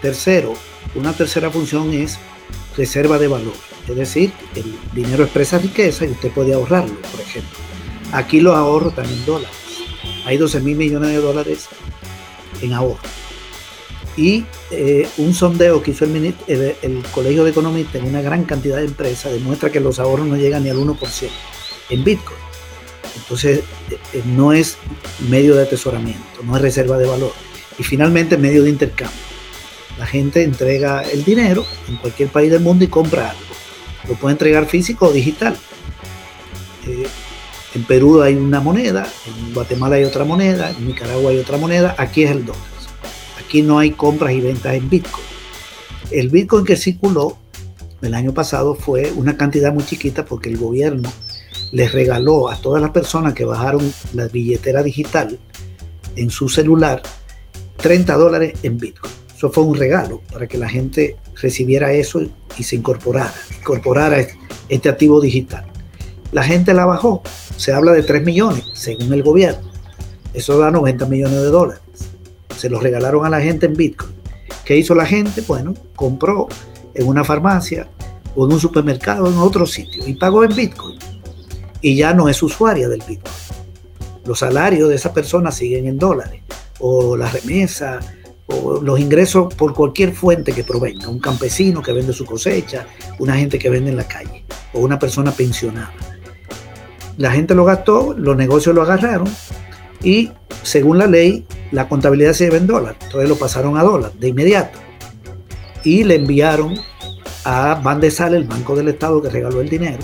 Tercero, 0.00 0.54
una 0.94 1.12
tercera 1.12 1.50
función 1.50 1.92
es 1.92 2.18
reserva 2.76 3.18
de 3.18 3.28
valor. 3.28 3.54
Es 3.88 3.96
decir, 3.96 4.32
el 4.54 4.74
dinero 4.92 5.24
expresa 5.24 5.58
riqueza 5.58 6.06
y 6.06 6.10
usted 6.10 6.30
puede 6.30 6.54
ahorrarlo, 6.54 6.94
por 6.94 7.20
ejemplo. 7.20 7.58
Aquí 8.12 8.40
los 8.40 8.54
ahorros 8.56 8.90
están 8.90 9.06
en 9.06 9.26
dólares 9.26 9.60
hay 10.24 10.36
12 10.36 10.60
mil 10.60 10.76
millones 10.76 11.10
de 11.10 11.16
dólares 11.16 11.68
en 12.62 12.72
ahorro. 12.72 13.00
Y 14.20 14.44
eh, 14.70 15.08
un 15.16 15.32
sondeo 15.32 15.82
que 15.82 15.92
hizo 15.92 16.04
el, 16.04 17.02
Colegio 17.10 17.42
de 17.42 17.52
Economistas 17.52 18.02
en 18.02 18.06
una 18.06 18.20
gran 18.20 18.44
cantidad 18.44 18.76
de 18.76 18.84
empresas 18.84 19.32
demuestra 19.32 19.72
que 19.72 19.80
los 19.80 19.98
ahorros 19.98 20.26
no 20.26 20.36
llegan 20.36 20.62
ni 20.62 20.68
al 20.68 20.76
1% 20.76 20.98
en 21.88 22.04
Bitcoin. 22.04 22.38
Entonces, 23.16 23.60
eh, 23.90 23.98
eh, 24.12 24.22
no 24.26 24.52
es 24.52 24.76
medio 25.30 25.56
de 25.56 25.62
atesoramiento, 25.62 26.42
no 26.44 26.54
es 26.54 26.60
reserva 26.60 26.98
de 26.98 27.06
valor. 27.06 27.32
Y 27.78 27.82
finalmente, 27.82 28.36
medio 28.36 28.62
de 28.62 28.68
intercambio. 28.68 29.16
La 29.98 30.04
gente 30.04 30.42
entrega 30.42 31.00
el 31.00 31.24
dinero 31.24 31.64
en 31.88 31.96
cualquier 31.96 32.28
país 32.28 32.50
del 32.50 32.60
mundo 32.60 32.84
y 32.84 32.88
compra 32.88 33.30
algo. 33.30 33.42
Lo 34.06 34.16
puede 34.16 34.32
entregar 34.32 34.66
físico 34.66 35.06
o 35.06 35.12
digital. 35.12 35.56
En 37.74 37.84
Perú 37.84 38.20
hay 38.20 38.34
una 38.34 38.60
moneda, 38.60 39.10
en 39.26 39.54
Guatemala 39.54 39.96
hay 39.96 40.04
otra 40.04 40.26
moneda, 40.26 40.72
en 40.72 40.88
Nicaragua 40.88 41.30
hay 41.30 41.38
otra 41.38 41.56
moneda, 41.56 41.94
aquí 41.96 42.24
es 42.24 42.32
el 42.32 42.44
dólar. 42.44 42.79
Aquí 43.50 43.62
no 43.62 43.80
hay 43.80 43.90
compras 43.90 44.32
y 44.32 44.40
ventas 44.40 44.76
en 44.76 44.88
Bitcoin. 44.88 45.24
El 46.12 46.28
Bitcoin 46.28 46.64
que 46.64 46.76
circuló 46.76 47.36
el 48.00 48.14
año 48.14 48.32
pasado 48.32 48.76
fue 48.76 49.10
una 49.16 49.36
cantidad 49.36 49.74
muy 49.74 49.84
chiquita 49.84 50.24
porque 50.24 50.48
el 50.48 50.56
gobierno 50.56 51.12
les 51.72 51.90
regaló 51.90 52.48
a 52.48 52.54
todas 52.54 52.80
las 52.80 52.92
personas 52.92 53.34
que 53.34 53.44
bajaron 53.44 53.92
la 54.14 54.28
billetera 54.28 54.84
digital 54.84 55.36
en 56.14 56.30
su 56.30 56.48
celular 56.48 57.02
30 57.78 58.14
dólares 58.14 58.52
en 58.62 58.78
Bitcoin. 58.78 59.12
Eso 59.36 59.50
fue 59.50 59.64
un 59.64 59.74
regalo 59.74 60.22
para 60.32 60.46
que 60.46 60.56
la 60.56 60.68
gente 60.68 61.16
recibiera 61.42 61.92
eso 61.92 62.22
y 62.56 62.62
se 62.62 62.76
incorporara, 62.76 63.34
incorporara 63.58 64.24
este 64.68 64.88
activo 64.88 65.20
digital. 65.20 65.64
La 66.30 66.44
gente 66.44 66.72
la 66.72 66.86
bajó 66.86 67.20
se 67.56 67.72
habla 67.72 67.94
de 67.94 68.04
3 68.04 68.22
millones, 68.22 68.62
según 68.74 69.12
el 69.12 69.24
gobierno. 69.24 69.68
Eso 70.32 70.56
da 70.56 70.70
90 70.70 71.06
millones 71.06 71.42
de 71.42 71.46
dólares. 71.46 71.82
Se 72.60 72.68
los 72.68 72.82
regalaron 72.82 73.24
a 73.24 73.30
la 73.30 73.40
gente 73.40 73.64
en 73.64 73.72
Bitcoin. 73.72 74.12
¿Qué 74.66 74.76
hizo 74.76 74.94
la 74.94 75.06
gente? 75.06 75.42
Bueno, 75.48 75.72
compró 75.96 76.46
en 76.92 77.08
una 77.08 77.24
farmacia 77.24 77.88
o 78.36 78.44
en 78.44 78.52
un 78.52 78.60
supermercado 78.60 79.28
en 79.28 79.38
otro 79.38 79.64
sitio 79.64 80.06
y 80.06 80.12
pagó 80.12 80.44
en 80.44 80.54
Bitcoin. 80.54 80.98
Y 81.80 81.96
ya 81.96 82.12
no 82.12 82.28
es 82.28 82.42
usuaria 82.42 82.86
del 82.86 83.00
Bitcoin. 83.08 83.34
Los 84.26 84.40
salarios 84.40 84.90
de 84.90 84.96
esa 84.96 85.14
persona 85.14 85.50
siguen 85.50 85.86
en 85.86 85.98
dólares, 85.98 86.42
o 86.80 87.16
la 87.16 87.30
remesa, 87.30 87.98
o 88.44 88.82
los 88.82 89.00
ingresos 89.00 89.54
por 89.54 89.72
cualquier 89.72 90.12
fuente 90.12 90.52
que 90.52 90.62
provenga, 90.62 91.08
un 91.08 91.18
campesino 91.18 91.80
que 91.80 91.94
vende 91.94 92.12
su 92.12 92.26
cosecha, 92.26 92.84
una 93.18 93.36
gente 93.36 93.58
que 93.58 93.70
vende 93.70 93.88
en 93.88 93.96
la 93.96 94.06
calle 94.06 94.44
o 94.74 94.80
una 94.80 94.98
persona 94.98 95.32
pensionada. 95.32 95.94
La 97.16 97.30
gente 97.30 97.54
lo 97.54 97.64
gastó, 97.64 98.12
los 98.12 98.36
negocios 98.36 98.74
lo 98.74 98.82
agarraron 98.82 99.30
y 100.02 100.30
según 100.62 100.98
la 100.98 101.06
ley 101.06 101.46
la 101.72 101.88
contabilidad 101.88 102.32
se 102.32 102.44
lleva 102.44 102.56
en 102.56 102.66
dólar, 102.66 102.96
entonces 103.00 103.28
lo 103.28 103.36
pasaron 103.36 103.76
a 103.76 103.82
dólar 103.82 104.12
de 104.14 104.28
inmediato 104.28 104.78
y 105.84 106.04
le 106.04 106.16
enviaron 106.16 106.74
a 107.44 107.80
Van 107.82 108.00
de 108.00 108.10
Sal, 108.10 108.34
el 108.34 108.44
Banco 108.44 108.76
del 108.76 108.88
Estado 108.88 109.22
que 109.22 109.30
regaló 109.30 109.60
el 109.60 109.68
dinero, 109.68 109.98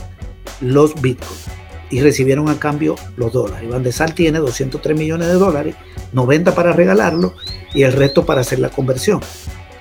los 0.61 1.01
bitcoins 1.01 1.47
y 1.91 2.01
recibieron 2.01 2.49
a 2.49 2.59
cambio 2.59 2.97
los 3.17 3.33
dólares. 3.33 3.69
Van 3.71 3.83
de 3.83 3.93
Sal 3.93 4.15
tiene 4.15 4.39
203 4.39 4.97
millones 4.97 5.29
de 5.29 5.35
dólares, 5.35 5.77
90 6.13 6.55
para 6.55 6.73
regalarlo 6.73 7.35
y 7.75 7.83
el 7.83 7.93
resto 7.93 8.25
para 8.25 8.41
hacer 8.41 8.59
la 8.59 8.71
conversión. 8.71 9.21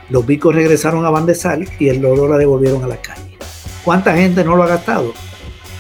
Los 0.09 0.25
bitcoins 0.25 0.57
regresaron 0.57 1.05
a 1.05 1.09
Van 1.09 1.25
de 1.25 1.35
Sal 1.35 1.67
y 1.79 1.91
los 1.91 2.17
dólares 2.17 2.47
volvieron 2.47 2.83
a 2.83 2.87
la 2.87 2.97
calle. 2.97 3.37
¿Cuánta 3.83 4.15
gente 4.15 4.43
no 4.43 4.55
lo 4.55 4.63
ha 4.63 4.67
gastado? 4.67 5.13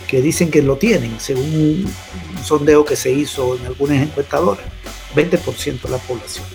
Que 0.07 0.21
dicen 0.21 0.51
que 0.51 0.61
lo 0.61 0.77
tienen, 0.77 1.19
según 1.19 1.45
un 1.45 2.43
sondeo 2.43 2.85
que 2.85 2.95
se 2.95 3.11
hizo 3.11 3.57
en 3.57 3.65
algunas 3.65 4.01
encuestadoras. 4.03 4.65
20% 5.15 5.81
de 5.81 5.89
la 5.89 5.97
población. 5.97 6.45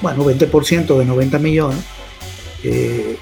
Bueno, 0.00 0.24
20% 0.24 0.98
de 0.98 1.04
90 1.04 1.38
millones 1.38 1.84
eh, 2.64 3.16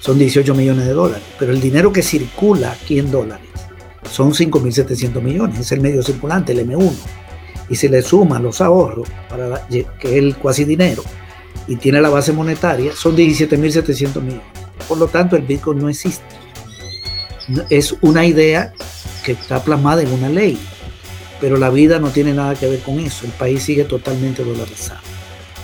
son 0.00 0.18
18 0.18 0.54
millones 0.54 0.86
de 0.86 0.92
dólares, 0.92 1.22
pero 1.38 1.52
el 1.52 1.60
dinero 1.60 1.92
que 1.92 2.02
circula 2.02 2.72
aquí 2.72 2.98
en 2.98 3.10
dólares 3.10 3.48
son 4.10 4.32
5.700 4.32 5.20
millones, 5.22 5.60
es 5.60 5.72
el 5.72 5.80
medio 5.80 6.02
circulante, 6.02 6.52
el 6.52 6.68
M1. 6.68 6.92
Y 7.70 7.76
si 7.76 7.88
le 7.88 8.02
suman 8.02 8.42
los 8.42 8.60
ahorros, 8.60 9.08
que 9.68 9.86
es 10.08 10.12
el 10.12 10.36
cuasi 10.36 10.64
dinero, 10.64 11.02
y 11.66 11.76
tiene 11.76 12.00
la 12.00 12.10
base 12.10 12.32
monetaria, 12.32 12.92
son 12.94 13.16
17.700 13.16 14.20
millones. 14.20 14.46
Por 14.86 14.98
lo 14.98 15.06
tanto, 15.06 15.36
el 15.36 15.42
Bitcoin 15.42 15.78
no 15.78 15.88
existe. 15.88 16.24
Es 17.70 17.94
una 18.02 18.26
idea 18.26 18.74
que 19.24 19.32
está 19.32 19.64
plasmada 19.64 20.02
en 20.02 20.12
una 20.12 20.28
ley, 20.28 20.58
pero 21.40 21.56
la 21.56 21.70
vida 21.70 21.98
no 21.98 22.10
tiene 22.10 22.32
nada 22.32 22.54
que 22.54 22.68
ver 22.68 22.80
con 22.80 23.00
eso. 23.00 23.24
El 23.24 23.32
país 23.32 23.62
sigue 23.62 23.84
totalmente 23.84 24.44
dolarizado. 24.44 25.00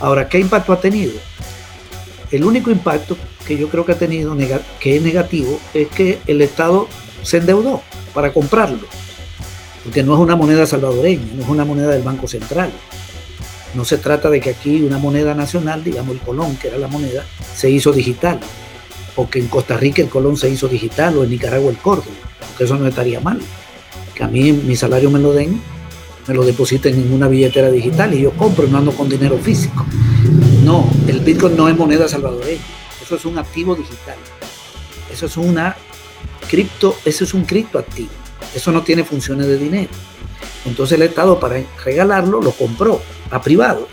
Ahora, 0.00 0.28
¿qué 0.28 0.40
impacto 0.40 0.72
ha 0.72 0.80
tenido? 0.80 1.12
El 2.30 2.44
único 2.44 2.70
impacto 2.70 3.16
que 3.46 3.56
yo 3.56 3.68
creo 3.68 3.84
que 3.84 3.92
ha 3.92 3.98
tenido, 3.98 4.36
que 4.78 4.96
es 4.96 5.02
negativo, 5.02 5.60
es 5.74 5.88
que 5.88 6.20
el 6.26 6.40
Estado 6.40 6.88
se 7.22 7.38
endeudó 7.38 7.82
para 8.14 8.32
comprarlo, 8.32 8.86
porque 9.84 10.02
no 10.02 10.14
es 10.14 10.20
una 10.20 10.36
moneda 10.36 10.66
salvadoreña, 10.66 11.26
no 11.34 11.42
es 11.42 11.48
una 11.48 11.64
moneda 11.64 11.90
del 11.90 12.02
Banco 12.02 12.26
Central. 12.28 12.70
No 13.74 13.84
se 13.84 13.98
trata 13.98 14.30
de 14.30 14.40
que 14.40 14.50
aquí 14.50 14.82
una 14.82 14.98
moneda 14.98 15.34
nacional, 15.34 15.84
digamos 15.84 16.16
el 16.16 16.20
colón, 16.20 16.56
que 16.56 16.68
era 16.68 16.78
la 16.78 16.88
moneda, 16.88 17.24
se 17.54 17.70
hizo 17.70 17.92
digital, 17.92 18.40
o 19.20 19.28
que 19.28 19.38
en 19.38 19.48
Costa 19.48 19.76
Rica 19.76 20.00
el 20.00 20.08
colón 20.08 20.36
se 20.36 20.48
hizo 20.48 20.66
digital, 20.66 21.18
o 21.18 21.24
en 21.24 21.30
Nicaragua 21.30 21.70
el 21.70 21.76
córdoba, 21.76 22.16
porque 22.48 22.64
eso 22.64 22.76
no 22.76 22.86
estaría 22.86 23.20
mal. 23.20 23.38
Que 24.14 24.24
a 24.24 24.28
mí 24.28 24.52
mi 24.52 24.76
salario 24.76 25.10
me 25.10 25.18
lo 25.18 25.32
den, 25.32 25.60
me 26.26 26.34
lo 26.34 26.42
depositen 26.42 26.94
en 26.94 27.12
una 27.12 27.28
billetera 27.28 27.70
digital 27.70 28.14
y 28.14 28.22
yo 28.22 28.30
compro 28.32 28.66
no 28.66 28.78
ando 28.78 28.92
con 28.92 29.08
dinero 29.08 29.36
físico. 29.38 29.84
No, 30.64 30.88
el 31.06 31.20
Bitcoin 31.20 31.54
no 31.54 31.68
es 31.68 31.76
moneda 31.76 32.08
salvadoreña, 32.08 32.62
eso 33.02 33.16
es 33.16 33.24
un 33.26 33.38
activo 33.38 33.74
digital. 33.74 34.16
Eso 35.12 35.26
es 35.26 35.36
una 35.36 35.76
cripto, 36.48 36.96
eso 37.04 37.24
es 37.24 37.34
un 37.34 37.44
criptoactivo. 37.44 38.10
Eso 38.54 38.72
no 38.72 38.82
tiene 38.82 39.04
funciones 39.04 39.46
de 39.48 39.58
dinero. 39.58 39.90
Entonces 40.64 40.96
el 40.96 41.02
Estado 41.02 41.38
para 41.38 41.62
regalarlo 41.84 42.40
lo 42.40 42.52
compró 42.52 43.02
a 43.30 43.42
privados, 43.42 43.88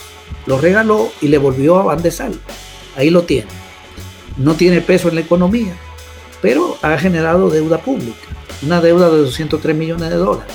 lo 0.46 0.58
regaló 0.58 1.12
y 1.22 1.28
le 1.28 1.38
volvió 1.38 1.80
a 1.80 1.84
bandesal. 1.84 2.40
Ahí 2.96 3.10
lo 3.10 3.24
tiene. 3.24 3.67
No 4.38 4.54
tiene 4.56 4.82
peso 4.82 5.10
en 5.10 5.16
la 5.16 5.22
economía, 5.22 5.76
pero 6.42 6.78
ha 6.82 6.98
generado 6.98 7.50
deuda 7.50 7.80
pública, 7.80 8.28
una 8.64 8.82
deuda 8.82 9.10
de 9.10 9.18
203 9.18 9.76
millones 9.76 10.10
de 10.10 10.16
dólares. 10.16 10.54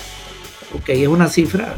Ok, 0.74 0.88
es 0.90 1.08
una 1.08 1.28
cifra 1.28 1.74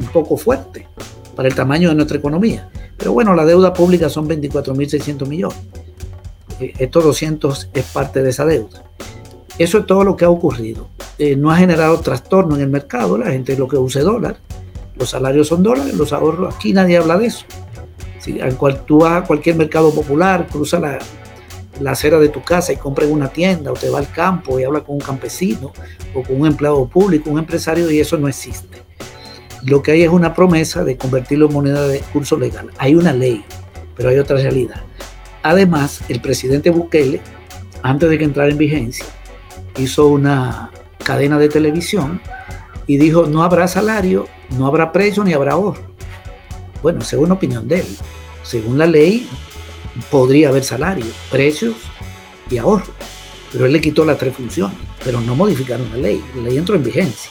un 0.00 0.06
poco 0.06 0.36
fuerte 0.36 0.88
para 1.36 1.48
el 1.48 1.54
tamaño 1.54 1.88
de 1.90 1.94
nuestra 1.94 2.18
economía. 2.18 2.68
Pero 2.96 3.12
bueno, 3.12 3.34
la 3.34 3.44
deuda 3.44 3.72
pública 3.72 4.08
son 4.08 4.28
24.600 4.28 5.26
millones. 5.26 5.58
Eh, 6.60 6.72
estos 6.78 7.04
200 7.04 7.70
es 7.72 7.84
parte 7.86 8.22
de 8.22 8.30
esa 8.30 8.44
deuda. 8.44 8.82
Eso 9.58 9.78
es 9.78 9.86
todo 9.86 10.04
lo 10.04 10.16
que 10.16 10.24
ha 10.24 10.30
ocurrido. 10.30 10.88
Eh, 11.18 11.36
no 11.36 11.50
ha 11.50 11.56
generado 11.56 11.98
trastorno 12.00 12.56
en 12.56 12.62
el 12.62 12.68
mercado, 12.68 13.18
la 13.18 13.30
gente 13.30 13.56
lo 13.56 13.66
que 13.66 13.76
usa 13.76 14.02
dólar, 14.02 14.36
los 14.96 15.10
salarios 15.10 15.48
son 15.48 15.62
dólares, 15.62 15.94
los 15.94 16.12
ahorros, 16.12 16.54
aquí 16.54 16.72
nadie 16.72 16.96
habla 16.96 17.18
de 17.18 17.26
eso. 17.26 17.44
Al 18.42 18.56
cual 18.56 18.84
tú 18.84 19.00
vas 19.00 19.22
a 19.22 19.26
cualquier 19.26 19.56
mercado 19.56 19.92
popular, 19.92 20.46
cruza 20.50 20.78
la, 20.78 20.98
la 21.80 21.92
acera 21.92 22.18
de 22.18 22.28
tu 22.28 22.42
casa 22.42 22.72
y 22.72 22.76
compra 22.76 23.04
en 23.04 23.12
una 23.12 23.28
tienda 23.28 23.72
o 23.72 23.74
te 23.74 23.90
va 23.90 23.98
al 23.98 24.10
campo 24.10 24.58
y 24.58 24.64
habla 24.64 24.80
con 24.80 24.96
un 24.96 25.00
campesino 25.00 25.72
o 26.14 26.22
con 26.22 26.40
un 26.40 26.46
empleado 26.46 26.86
público, 26.86 27.30
un 27.30 27.38
empresario 27.38 27.90
y 27.90 28.00
eso 28.00 28.16
no 28.16 28.28
existe. 28.28 28.82
Lo 29.64 29.82
que 29.82 29.92
hay 29.92 30.02
es 30.02 30.10
una 30.10 30.34
promesa 30.34 30.84
de 30.84 30.96
convertirlo 30.96 31.46
en 31.46 31.52
moneda 31.52 31.86
de 31.88 32.00
curso 32.00 32.38
legal. 32.38 32.70
Hay 32.78 32.94
una 32.94 33.12
ley, 33.12 33.44
pero 33.96 34.10
hay 34.10 34.18
otra 34.18 34.36
realidad. 34.36 34.82
Además, 35.42 36.00
el 36.08 36.20
presidente 36.20 36.70
Bukele, 36.70 37.20
antes 37.82 38.08
de 38.08 38.18
que 38.18 38.24
entrara 38.24 38.50
en 38.50 38.58
vigencia, 38.58 39.06
hizo 39.76 40.06
una 40.06 40.70
cadena 41.04 41.38
de 41.38 41.48
televisión 41.48 42.20
y 42.86 42.96
dijo, 42.98 43.26
no 43.26 43.42
habrá 43.42 43.68
salario, 43.68 44.26
no 44.56 44.66
habrá 44.66 44.92
precio 44.92 45.24
ni 45.24 45.32
habrá 45.32 45.52
ahorro. 45.52 45.82
Bueno, 46.82 47.00
según 47.00 47.32
opinión 47.32 47.66
de 47.66 47.80
él, 47.80 47.86
según 48.48 48.78
la 48.78 48.86
ley, 48.86 49.28
podría 50.10 50.48
haber 50.48 50.64
salario, 50.64 51.04
precios 51.30 51.74
y 52.50 52.56
ahorro. 52.56 52.92
Pero 53.52 53.66
él 53.66 53.72
le 53.72 53.80
quitó 53.80 54.04
las 54.04 54.18
tres 54.18 54.34
funciones, 54.34 54.76
pero 55.04 55.20
no 55.20 55.34
modificaron 55.34 55.90
la 55.90 55.98
ley. 55.98 56.24
La 56.36 56.42
ley 56.42 56.56
entró 56.56 56.74
en 56.74 56.84
vigencia. 56.84 57.30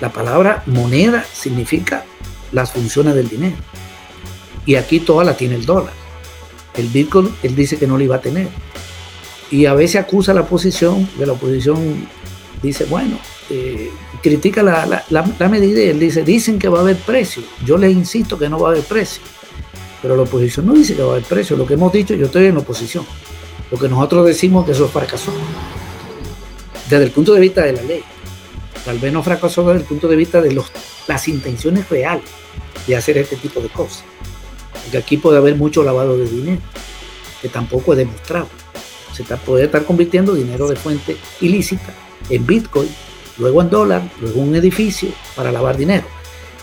La 0.00 0.12
palabra 0.12 0.62
moneda 0.66 1.24
significa 1.32 2.04
las 2.52 2.72
funciones 2.72 3.14
del 3.14 3.28
dinero. 3.28 3.56
Y 4.66 4.76
aquí 4.76 5.00
toda 5.00 5.24
la 5.24 5.36
tiene 5.36 5.56
el 5.56 5.66
dólar. 5.66 5.92
El 6.76 6.86
Bitcoin, 6.88 7.34
él 7.42 7.56
dice 7.56 7.76
que 7.76 7.86
no 7.86 7.98
lo 7.98 8.04
iba 8.04 8.16
a 8.16 8.20
tener 8.20 8.48
y 9.52 9.66
a 9.66 9.74
veces 9.74 10.00
acusa 10.00 10.32
la 10.32 10.40
oposición, 10.40 11.06
que 11.18 11.26
la 11.26 11.34
oposición 11.34 12.08
dice, 12.62 12.86
bueno, 12.86 13.18
eh, 13.50 13.90
critica 14.22 14.62
la, 14.62 15.48
medida 15.50 15.82
y 15.82 15.88
él 15.88 16.00
dice, 16.00 16.22
dicen 16.22 16.58
que 16.58 16.68
va 16.68 16.78
a 16.78 16.80
haber 16.80 16.96
precio. 16.96 17.42
Yo 17.66 17.76
les 17.76 17.92
insisto 17.92 18.38
que 18.38 18.48
no 18.48 18.58
va 18.58 18.70
a 18.70 18.72
haber 18.72 18.84
precio. 18.84 19.22
Pero 20.02 20.16
la 20.16 20.22
oposición 20.22 20.66
no 20.66 20.74
dice 20.74 20.94
que 20.94 21.02
va 21.02 21.10
a 21.10 21.12
haber 21.12 21.24
precio. 21.24 21.56
Lo 21.56 21.66
que 21.66 21.74
hemos 21.74 21.92
dicho, 21.92 22.14
yo 22.14 22.26
estoy 22.26 22.46
en 22.46 22.56
oposición. 22.56 23.06
Lo 23.70 23.78
que 23.78 23.88
nosotros 23.88 24.26
decimos 24.26 24.66
que 24.66 24.72
eso 24.72 24.88
fracasó. 24.88 25.32
Desde 26.90 27.04
el 27.04 27.10
punto 27.12 27.32
de 27.32 27.40
vista 27.40 27.62
de 27.62 27.72
la 27.72 27.82
ley. 27.82 28.02
Tal 28.84 28.98
vez 28.98 29.12
no 29.12 29.22
fracasó 29.22 29.62
desde 29.68 29.80
el 29.80 29.86
punto 29.86 30.08
de 30.08 30.16
vista 30.16 30.42
de 30.42 30.52
los, 30.52 30.66
las 31.06 31.28
intenciones 31.28 31.88
reales 31.88 32.24
de 32.86 32.96
hacer 32.96 33.16
este 33.16 33.36
tipo 33.36 33.60
de 33.60 33.68
cosas. 33.68 34.04
Porque 34.82 34.98
aquí 34.98 35.16
puede 35.16 35.38
haber 35.38 35.54
mucho 35.54 35.84
lavado 35.84 36.18
de 36.18 36.28
dinero, 36.28 36.60
que 37.40 37.48
tampoco 37.48 37.92
es 37.92 37.98
demostrado 37.98 38.48
se 39.12 39.24
puede 39.36 39.64
estar 39.64 39.84
convirtiendo 39.84 40.34
dinero 40.34 40.68
de 40.68 40.76
fuente 40.76 41.16
ilícita 41.40 41.92
en 42.30 42.46
Bitcoin, 42.46 42.88
luego 43.38 43.60
en 43.62 43.70
dólar, 43.70 44.02
luego 44.20 44.40
en 44.40 44.48
un 44.48 44.56
edificio 44.56 45.10
para 45.36 45.52
lavar 45.52 45.76
dinero. 45.76 46.06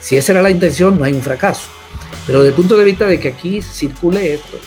Si 0.02 0.18
esa 0.18 0.32
era 0.32 0.42
la 0.42 0.50
intención, 0.50 0.98
no 0.98 1.06
hay 1.06 1.14
un 1.14 1.22
fracaso. 1.22 1.68
Pero 2.30 2.44
desde 2.44 2.50
el 2.50 2.56
punto 2.56 2.78
de 2.78 2.86
vista 2.86 3.08
de 3.08 3.20
que 3.20 3.30
aquí 3.30 3.60
circule 3.60 4.36
esto, 4.36 4.58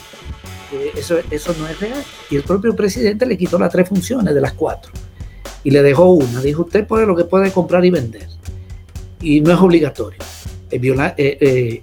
eh, 0.73 0.91
eso, 0.97 1.19
eso 1.31 1.55
no 1.61 1.69
es 1.69 1.79
real. 1.79 2.03
Y 2.29 2.35
el 2.35 2.43
propio 2.43 2.75
presidente 2.75 3.25
le 3.25 3.39
quitó 3.39 3.57
las 3.57 3.71
tres 3.71 3.89
funciones 3.89 4.35
de 4.35 4.41
las 4.41 4.55
cuatro 4.55 4.91
y 5.63 5.71
le 5.71 5.81
dejó 5.81 6.07
una. 6.07 6.41
Dijo, 6.41 6.63
usted 6.63 6.85
puede 6.85 7.07
lo 7.07 7.15
que 7.15 7.23
puede 7.23 7.53
comprar 7.53 7.85
y 7.85 7.91
vender. 7.91 8.27
Y 9.21 9.43
no 9.43 9.53
es 9.53 9.61
obligatorio. 9.61 10.19
Eh, 10.73 10.81
eh, 11.17 11.83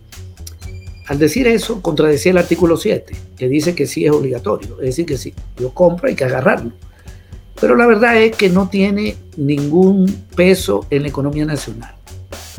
al 1.08 1.18
decir 1.18 1.48
eso, 1.48 1.82
contradecía 1.82 2.34
el 2.34 2.40
artículo 2.40 2.76
7, 2.76 3.16
que 3.38 3.48
dice 3.48 3.74
que 3.74 3.88
sí 3.88 4.06
es 4.06 4.12
obligatorio, 4.12 4.82
es 4.82 4.88
decir, 4.88 5.06
que 5.06 5.18
si 5.18 5.34
yo 5.58 5.74
compro 5.74 6.10
hay 6.10 6.16
que 6.16 6.26
agarrarlo. 6.26 6.74
Pero 7.58 7.78
la 7.78 7.88
verdad 7.88 8.22
es 8.22 8.36
que 8.36 8.50
no 8.50 8.68
tiene 8.68 9.16
ningún 9.38 10.26
peso 10.36 10.86
en 10.90 11.04
la 11.04 11.08
economía 11.08 11.46
nacional. 11.46 11.96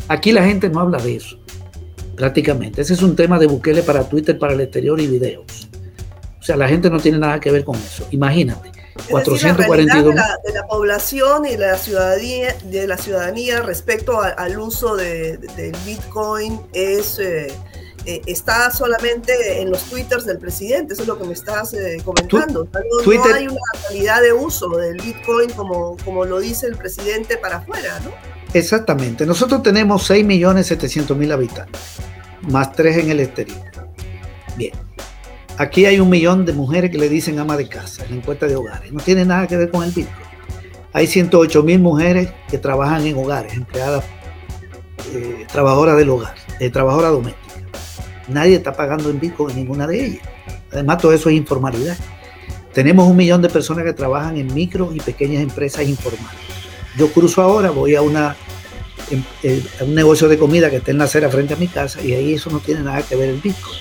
Aquí 0.08 0.32
la 0.32 0.42
gente 0.42 0.70
no 0.70 0.80
habla 0.80 0.96
de 0.96 1.16
eso, 1.16 1.38
prácticamente. 2.20 2.82
Ese 2.82 2.92
es 2.92 3.02
un 3.02 3.16
tema 3.16 3.38
de 3.38 3.46
Bukele 3.46 3.82
para 3.82 4.06
Twitter, 4.06 4.38
para 4.38 4.52
el 4.52 4.60
exterior 4.60 5.00
y 5.00 5.06
videos. 5.06 5.68
O 6.38 6.42
sea, 6.42 6.54
la 6.54 6.68
gente 6.68 6.90
no 6.90 7.00
tiene 7.00 7.18
nada 7.18 7.40
que 7.40 7.50
ver 7.50 7.64
con 7.64 7.76
eso. 7.76 8.06
Imagínate. 8.10 8.72
442 9.08 10.04
de, 10.04 10.14
la, 10.14 10.38
de 10.44 10.52
la, 10.52 10.66
población 10.66 11.46
y 11.46 11.56
la 11.56 11.78
ciudadanía, 11.78 12.54
de 12.64 12.86
la 12.86 12.98
ciudadanía 12.98 13.62
respecto 13.62 14.20
al 14.20 14.58
uso 14.58 14.96
del 14.96 15.38
Bitcoin 15.86 16.60
es 16.74 17.18
eh, 17.18 17.50
eh, 18.04 18.20
está 18.26 18.70
solamente 18.70 19.60
en 19.62 19.70
los 19.70 19.84
twitters 19.84 20.26
del 20.26 20.38
presidente, 20.38 20.92
eso 20.92 21.02
es 21.02 21.08
lo 21.08 21.18
que 21.18 21.24
me 21.24 21.32
estás 21.32 21.72
eh, 21.72 22.02
comentando. 22.04 22.68
No, 22.72 23.24
hay 23.34 23.48
una 23.48 23.60
calidad 23.86 24.20
de 24.20 24.34
uso 24.34 24.68
del 24.76 24.96
Bitcoin 24.98 25.50
como, 25.52 25.96
como 26.04 26.26
lo 26.26 26.38
dice 26.38 26.66
el 26.66 26.76
presidente 26.76 27.38
para 27.38 27.58
afuera, 27.58 27.98
¿no? 28.00 28.10
Exactamente. 28.52 29.26
Nosotros 29.26 29.62
tenemos 29.62 30.10
6.700.000 30.10 31.32
habitantes, 31.32 31.80
más 32.50 32.72
3 32.72 32.98
en 32.98 33.10
el 33.10 33.20
exterior. 33.20 33.60
Bien. 34.56 34.72
Aquí 35.58 35.84
hay 35.84 36.00
un 36.00 36.08
millón 36.08 36.46
de 36.46 36.52
mujeres 36.52 36.90
que 36.90 36.98
le 36.98 37.08
dicen 37.08 37.38
ama 37.38 37.56
de 37.56 37.68
casa 37.68 38.04
en 38.06 38.16
encuesta 38.16 38.46
de 38.46 38.56
hogares. 38.56 38.92
No 38.92 39.00
tiene 39.00 39.24
nada 39.24 39.46
que 39.46 39.56
ver 39.56 39.70
con 39.70 39.84
el 39.84 39.90
Bitcoin. 39.90 40.26
Hay 40.92 41.06
108 41.06 41.62
mil 41.62 41.78
mujeres 41.80 42.30
que 42.48 42.58
trabajan 42.58 43.06
en 43.06 43.16
hogares, 43.16 43.52
empleadas, 43.52 44.04
eh, 45.14 45.46
trabajadoras 45.52 45.96
del 45.96 46.08
hogar, 46.08 46.34
eh, 46.58 46.70
trabajadoras 46.70 47.12
domésticas. 47.12 48.00
Nadie 48.26 48.56
está 48.56 48.72
pagando 48.72 49.10
en 49.10 49.20
Bitcoin 49.20 49.50
en 49.50 49.56
ninguna 49.56 49.86
de 49.86 50.04
ellas. 50.04 50.28
Además, 50.72 50.98
todo 50.98 51.12
eso 51.12 51.28
es 51.28 51.36
informalidad. 51.36 51.96
Tenemos 52.72 53.06
un 53.06 53.16
millón 53.16 53.42
de 53.42 53.48
personas 53.48 53.84
que 53.84 53.92
trabajan 53.92 54.36
en 54.36 54.52
micro 54.54 54.90
y 54.94 55.00
pequeñas 55.00 55.42
empresas 55.42 55.86
informales. 55.86 56.49
Yo 56.96 57.12
cruzo 57.12 57.42
ahora, 57.42 57.70
voy 57.70 57.94
a, 57.94 58.02
una, 58.02 58.36
em, 59.10 59.22
eh, 59.42 59.62
un 59.80 59.94
negocio 59.94 60.28
de 60.28 60.38
comida 60.38 60.70
que 60.70 60.76
está 60.76 60.90
en 60.90 60.98
la 60.98 61.04
acera 61.04 61.28
frente 61.30 61.54
a 61.54 61.56
mi 61.56 61.68
casa 61.68 62.02
y 62.02 62.12
ahí 62.14 62.34
eso 62.34 62.50
no 62.50 62.58
tiene 62.58 62.82
nada 62.82 63.02
que 63.02 63.16
ver 63.16 63.28
el 63.28 63.40
Bitcoin. 63.40 63.78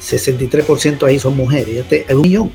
63% 0.00 1.06
ahí 1.06 1.18
son 1.18 1.36
mujeres, 1.36 1.76
este 1.76 2.04
es 2.08 2.14
un 2.14 2.22
millón. 2.22 2.52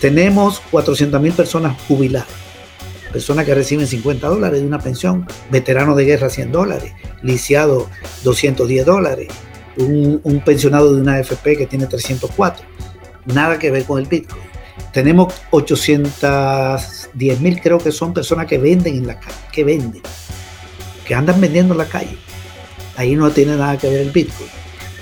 Tenemos 0.00 0.60
400 0.70 1.20
mil 1.20 1.32
personas 1.32 1.76
jubiladas, 1.86 2.28
personas 3.12 3.44
que 3.44 3.54
reciben 3.54 3.86
50 3.86 4.26
dólares 4.28 4.60
de 4.60 4.66
una 4.66 4.78
pensión, 4.78 5.26
veteranos 5.50 5.96
de 5.96 6.04
guerra 6.06 6.30
100 6.30 6.52
dólares, 6.52 6.92
lisiado 7.22 7.90
210 8.24 8.86
dólares, 8.86 9.28
un, 9.76 10.20
un 10.24 10.40
pensionado 10.40 10.94
de 10.94 11.02
una 11.02 11.16
AFP 11.16 11.56
que 11.56 11.66
tiene 11.66 11.86
304. 11.86 12.64
Nada 13.26 13.58
que 13.58 13.70
ver 13.70 13.84
con 13.84 13.98
el 13.98 14.06
Bitcoin. 14.06 14.50
Tenemos 14.92 15.32
810 15.50 17.40
mil, 17.40 17.60
creo 17.60 17.78
que 17.78 17.92
son 17.92 18.12
personas 18.12 18.46
que 18.46 18.58
venden 18.58 18.96
en 18.96 19.06
la 19.06 19.20
calle, 19.20 19.36
que 19.52 19.62
venden, 19.62 20.02
que 21.06 21.14
andan 21.14 21.40
vendiendo 21.40 21.74
en 21.74 21.78
la 21.78 21.86
calle. 21.86 22.18
Ahí 22.96 23.14
no 23.14 23.30
tiene 23.30 23.56
nada 23.56 23.78
que 23.78 23.88
ver 23.88 24.00
el 24.00 24.10
Bitcoin. 24.10 24.50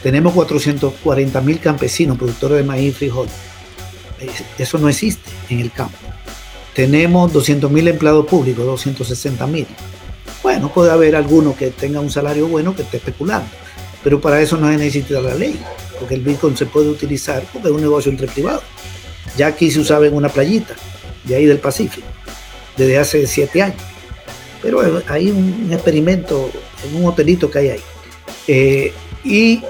Tenemos 0.02 0.34
440 0.34 1.40
mil 1.40 1.58
campesinos, 1.58 2.18
productores 2.18 2.58
de 2.58 2.64
maíz 2.64 2.90
y 2.90 2.92
frijol. 2.92 3.28
Eso 4.58 4.78
no 4.78 4.88
existe 4.88 5.30
en 5.48 5.60
el 5.60 5.72
campo. 5.72 5.96
Tenemos 6.74 7.32
200 7.32 7.70
mil 7.70 7.88
empleados 7.88 8.26
públicos, 8.26 8.64
260 8.64 9.46
mil. 9.46 9.66
Bueno, 10.42 10.72
puede 10.72 10.92
haber 10.92 11.16
alguno 11.16 11.56
que 11.56 11.70
tenga 11.70 12.00
un 12.00 12.10
salario 12.10 12.46
bueno 12.46 12.76
que 12.76 12.82
esté 12.82 12.98
especulando, 12.98 13.48
pero 14.04 14.20
para 14.20 14.40
eso 14.40 14.56
no 14.56 14.68
se 14.68 14.76
necesita 14.76 15.20
la 15.20 15.34
ley, 15.34 15.58
porque 15.98 16.14
el 16.14 16.20
Bitcoin 16.20 16.56
se 16.56 16.66
puede 16.66 16.88
utilizar 16.88 17.42
porque 17.52 17.68
es 17.68 17.74
un 17.74 17.80
negocio 17.80 18.12
entre 18.12 18.28
privados. 18.28 18.62
Ya 19.38 19.46
aquí 19.46 19.70
se 19.70 19.80
usaba 19.80 20.06
en 20.06 20.14
una 20.14 20.28
playita, 20.28 20.74
de 21.24 21.36
ahí 21.36 21.46
del 21.46 21.60
Pacífico, 21.60 22.06
desde 22.76 22.98
hace 22.98 23.26
siete 23.26 23.62
años. 23.62 23.80
Pero 24.60 24.82
hay 25.06 25.30
un 25.30 25.70
experimento 25.72 26.50
en 26.84 26.96
un 26.96 27.06
hotelito 27.06 27.50
que 27.50 27.58
hay 27.58 27.68
ahí. 27.70 27.80
Eh, 28.48 28.92
y 29.24 29.62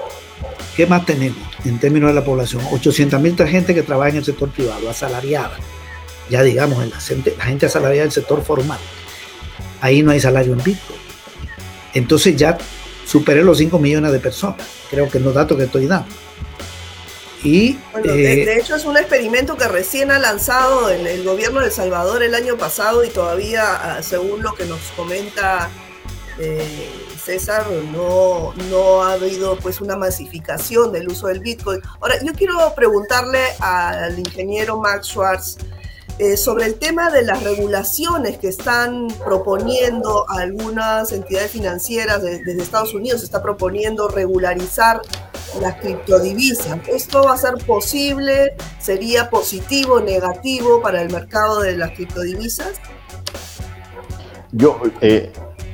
¿Qué 0.79 0.87
más 0.87 1.05
tenemos 1.05 1.37
en 1.65 1.77
términos 1.77 2.11
de 2.11 2.13
la 2.13 2.23
población? 2.23 2.61
800 2.71 3.19
mil 3.19 3.35
gente 3.35 3.75
que 3.75 3.83
trabaja 3.83 4.11
en 4.11 4.15
el 4.15 4.23
sector 4.23 4.49
privado, 4.49 4.89
asalariada. 4.89 5.57
Ya 6.29 6.41
digamos, 6.41 6.87
la 6.87 6.97
gente, 7.01 7.35
la 7.37 7.43
gente 7.43 7.65
asalariada 7.65 8.03
del 8.03 8.13
sector 8.13 8.41
formal. 8.41 8.79
Ahí 9.81 10.01
no 10.01 10.11
hay 10.11 10.21
salario 10.21 10.53
en 10.53 10.63
Bitcoin. 10.63 10.99
Entonces 11.93 12.37
ya 12.37 12.57
superé 13.05 13.43
los 13.43 13.57
5 13.57 13.77
millones 13.77 14.13
de 14.13 14.19
personas. 14.19 14.65
Creo 14.89 15.09
que 15.09 15.17
es 15.17 15.23
los 15.25 15.33
datos 15.33 15.57
que 15.57 15.65
estoy 15.65 15.85
dando. 15.85 16.07
Y, 17.43 17.79
de, 18.03 18.43
eh, 18.43 18.59
hecho 18.59 18.75
es 18.75 18.83
un 18.83 18.97
experimento 18.97 19.55
que 19.55 19.67
recién 19.67 20.11
ha 20.11 20.19
lanzado 20.19 20.89
el, 20.89 21.07
el, 21.07 21.23
gobierno 21.23 21.61
de 21.61 21.67
El 21.67 21.71
Salvador 21.71 22.21
el 22.21 22.35
año 22.35 22.57
pasado 22.57 23.03
y 23.05 23.09
todavía, 23.09 23.63
ah, 23.75 24.03
según 24.03 24.43
lo 24.43 24.53
que 24.53 24.65
nos 24.65 24.81
comenta 24.97 25.69
eh, 26.37 26.89
César, 27.23 27.65
no, 27.93 28.53
no 28.69 29.03
ha 29.03 29.13
habido 29.13 29.57
pues 29.57 29.81
una 29.81 29.95
masificación 29.95 30.91
del 30.91 31.07
uso 31.09 31.27
del 31.27 31.39
Bitcoin. 31.39 31.81
Ahora, 32.01 32.15
yo 32.23 32.33
quiero 32.33 32.73
preguntarle 32.75 33.39
al 33.59 34.17
ingeniero 34.17 34.77
Max 34.77 35.07
Schwartz 35.07 35.57
eh, 36.17 36.35
sobre 36.35 36.65
el 36.65 36.75
tema 36.75 37.09
de 37.11 37.23
las 37.23 37.43
regulaciones 37.43 38.37
que 38.39 38.49
están 38.49 39.07
proponiendo 39.23 40.29
algunas 40.29 41.13
entidades 41.13 41.51
financieras 41.51 42.21
desde 42.21 42.61
Estados 42.61 42.93
Unidos, 42.93 43.21
se 43.21 43.25
está 43.25 43.41
proponiendo 43.41 44.09
regularizar 44.09 45.01
las 45.61 45.75
criptodivisas. 45.75 46.79
¿Esto 46.87 47.23
va 47.23 47.33
a 47.33 47.37
ser 47.37 47.53
posible? 47.65 48.53
¿Sería 48.79 49.29
positivo 49.29 49.95
o 49.95 49.99
negativo 49.99 50.81
para 50.81 51.01
el 51.01 51.11
mercado 51.11 51.61
de 51.61 51.77
las 51.77 51.91
criptodivisas? 51.91 52.73
Yo, 54.51 54.79
eh, 55.01 55.31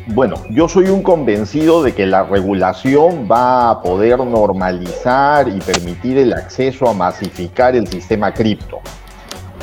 bueno, 0.07 0.35
yo 0.51 0.69
soy 0.69 0.85
un 0.85 1.01
convencido 1.01 1.81
de 1.81 1.95
que 1.95 2.05
la 2.05 2.23
regulación 2.23 3.27
va 3.31 3.69
a 3.69 3.81
poder 3.81 4.19
normalizar 4.19 5.47
y 5.47 5.59
permitir 5.59 6.17
el 6.17 6.33
acceso 6.33 6.89
a 6.89 6.93
masificar 6.93 7.75
el 7.75 7.87
sistema 7.87 8.33
cripto. 8.33 8.81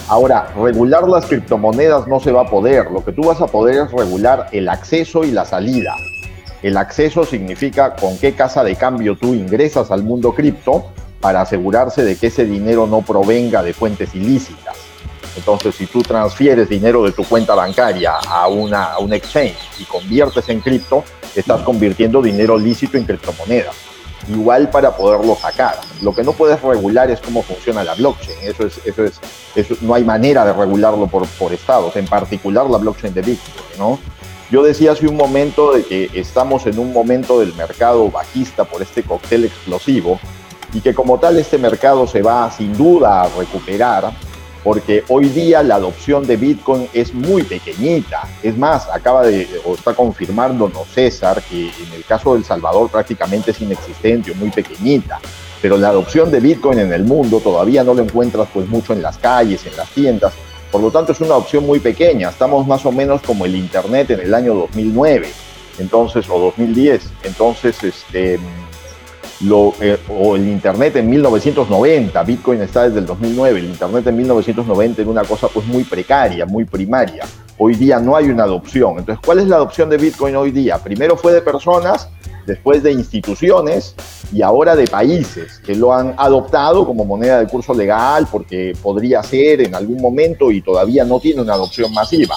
Ahora, 0.09 0.53
regular 0.57 1.09
las 1.09 1.27
criptomonedas 1.27 2.09
no 2.09 2.21
se 2.21 2.33
va 2.33 2.43
a 2.43 2.51
poder. 2.51 2.91
Lo 2.91 3.05
que 3.05 3.13
tú 3.13 3.23
vas 3.23 3.41
a 3.41 3.47
poder 3.47 3.87
es 3.87 3.93
regular 3.93 4.49
el 4.53 4.69
acceso 4.69 5.25
y 5.25 5.31
la 5.31 5.45
salida. 5.45 5.95
El 6.63 6.77
acceso 6.77 7.25
significa 7.25 7.97
con 7.97 8.17
qué 8.19 8.35
casa 8.35 8.63
de 8.63 8.77
cambio 8.77 9.17
tú 9.17 9.35
ingresas 9.35 9.91
al 9.91 10.05
mundo 10.05 10.33
cripto 10.33 10.93
para 11.21 11.41
asegurarse 11.41 12.05
de 12.05 12.17
que 12.17 12.29
ese 12.29 12.45
dinero 12.45 12.87
no 12.87 13.03
provenga 13.03 13.63
de 13.63 13.75
fuentes 13.75 14.15
ilícitas. 14.15 14.77
Entonces, 15.37 15.75
si 15.75 15.87
tú 15.87 16.03
transfieres 16.03 16.69
dinero 16.69 17.03
de 17.03 17.13
tu 17.13 17.25
cuenta 17.25 17.55
bancaria 17.55 18.13
a, 18.29 18.49
una, 18.49 18.93
a 18.93 18.99
un 18.99 19.13
exchange 19.13 19.57
y 19.79 19.85
conviertes 19.85 20.49
en 20.51 20.61
cripto, 20.61 21.05
estás 21.35 21.63
convirtiendo 21.63 22.21
dinero 22.21 22.59
lícito 22.59 22.97
en 22.97 23.05
criptomonedas. 23.05 23.75
Igual 24.29 24.71
para 24.71 24.97
poderlo 24.97 25.35
sacar. 25.35 25.81
Lo 26.01 26.15
que 26.15 26.23
no 26.23 26.33
puedes 26.33 26.61
regular 26.63 27.11
es 27.11 27.21
cómo 27.21 27.43
funciona 27.43 27.83
la 27.83 27.95
blockchain. 27.95 28.39
Eso 28.43 28.67
es, 28.67 28.79
eso 28.85 29.05
es, 29.05 29.21
eso, 29.57 29.75
no 29.81 29.95
hay 29.95 30.05
manera 30.05 30.45
de 30.45 30.53
regularlo 30.53 31.09
por, 31.09 31.27
por 31.27 31.53
estados, 31.53 31.97
en 31.97 32.07
particular 32.07 32.69
la 32.69 32.79
blockchain 32.79 33.15
de 33.15 33.23
Bitcoin, 33.23 33.79
¿no? 33.79 33.99
Yo 34.53 34.63
decía 34.63 34.93
hace 34.93 35.09
un 35.09 35.17
momento 35.17 35.73
de 35.73 35.83
que 35.83 36.11
estamos 36.13 36.67
en 36.67 36.79
un 36.79 36.93
momento 36.93 37.41
del 37.41 37.55
mercado 37.55 38.11
bajista 38.11 38.65
por 38.65 38.83
este 38.83 39.03
cóctel 39.03 39.47
explosivo 39.47 40.21
y 40.75 40.83
que 40.83 40.93
como 40.93 41.19
tal 41.19 41.39
este 41.39 41.57
mercado 41.57 42.07
se 42.07 42.21
va 42.21 42.51
sin 42.51 42.77
duda 42.77 43.23
a 43.23 43.29
recuperar 43.31 44.13
porque 44.63 45.05
hoy 45.09 45.31
día 45.31 45.63
la 45.63 45.77
adopción 45.77 46.27
de 46.27 46.37
Bitcoin 46.37 46.87
es 46.93 47.15
muy 47.15 47.45
pequeñita. 47.45 48.29
Es 48.43 48.55
más, 48.59 48.91
acaba 48.91 49.23
de, 49.23 49.49
o 49.65 49.73
está 49.73 49.95
confirmándonos 49.95 50.87
César, 50.87 51.43
que 51.49 51.69
en 51.69 51.93
el 51.95 52.05
caso 52.05 52.35
del 52.35 52.45
Salvador 52.45 52.91
prácticamente 52.91 53.53
es 53.53 53.61
inexistente 53.63 54.33
o 54.33 54.35
muy 54.35 54.51
pequeñita. 54.51 55.19
Pero 55.63 55.79
la 55.79 55.89
adopción 55.89 56.31
de 56.31 56.41
Bitcoin 56.41 56.79
en 56.79 56.93
el 56.93 57.05
mundo 57.05 57.41
todavía 57.41 57.85
no 57.85 57.95
lo 57.95 58.03
encuentras 58.03 58.49
pues 58.53 58.69
mucho 58.69 58.93
en 58.93 59.01
las 59.01 59.17
calles, 59.17 59.65
en 59.65 59.79
las 59.79 59.89
tiendas. 59.89 60.35
Por 60.73 60.81
lo 60.81 60.91
tanto, 60.91 61.13
es 61.13 61.21
una 61.21 61.37
opción 61.37 61.67
muy 61.67 61.81
pequeña. 61.81 62.31
Estamos 62.31 62.67
más 62.67 62.85
o 62.87 62.91
menos 62.91 63.21
como 63.21 63.45
el 63.45 63.55
Internet 63.55 64.11
en 64.11 64.21
el 64.21 64.33
año 64.33 64.55
2009, 64.55 65.29
entonces, 65.79 66.27
o 66.31 66.39
2010. 66.39 67.11
Entonces, 67.25 67.85
este, 67.85 68.41
eh, 69.81 69.99
o 70.09 70.35
el 70.35 70.49
Internet 70.49 70.97
en 70.97 71.11
1990, 71.11 72.23
Bitcoin 72.23 72.63
está 72.63 72.85
desde 72.85 73.01
el 73.01 73.07
2009, 73.07 73.59
el 73.59 73.67
Internet 73.67 74.07
en 74.07 74.17
1990 74.17 75.03
era 75.03 75.11
una 75.11 75.25
cosa 75.25 75.49
pues 75.49 75.67
muy 75.67 75.85
precaria, 75.85 76.47
muy 76.47 76.65
primaria. 76.65 77.25
Hoy 77.59 77.75
día 77.75 77.99
no 77.99 78.17
hay 78.17 78.31
una 78.31 78.45
adopción. 78.45 78.99
Entonces, 78.99 79.23
¿cuál 79.23 79.41
es 79.41 79.49
la 79.49 79.57
adopción 79.57 79.91
de 79.91 79.99
Bitcoin 79.99 80.37
hoy 80.37 80.53
día? 80.53 80.79
Primero 80.79 81.19
fue 81.19 81.33
de 81.33 81.43
personas, 81.43 82.09
después 82.47 82.83
de 82.83 82.93
instituciones 82.93 83.95
y 84.33 84.43
ahora 84.43 84.75
de 84.77 84.87
países 84.87 85.59
que 85.59 85.75
lo 85.75 85.93
han 85.93 86.15
adoptado 86.17 86.87
como 86.87 87.05
moneda 87.05 87.39
de 87.39 87.47
curso 87.47 87.75
legal 87.75 88.27
porque 88.31 88.73
podría 88.83 89.23
ser 89.23 89.61
en 89.61 89.75
algún 89.75 90.01
momento 90.01 90.51
y 90.51 90.61
todavía 90.61 91.05
no 91.05 91.21
tiene 91.21 91.43
una 91.43 91.55
adopción 91.55 91.93
masiva. 91.93 92.37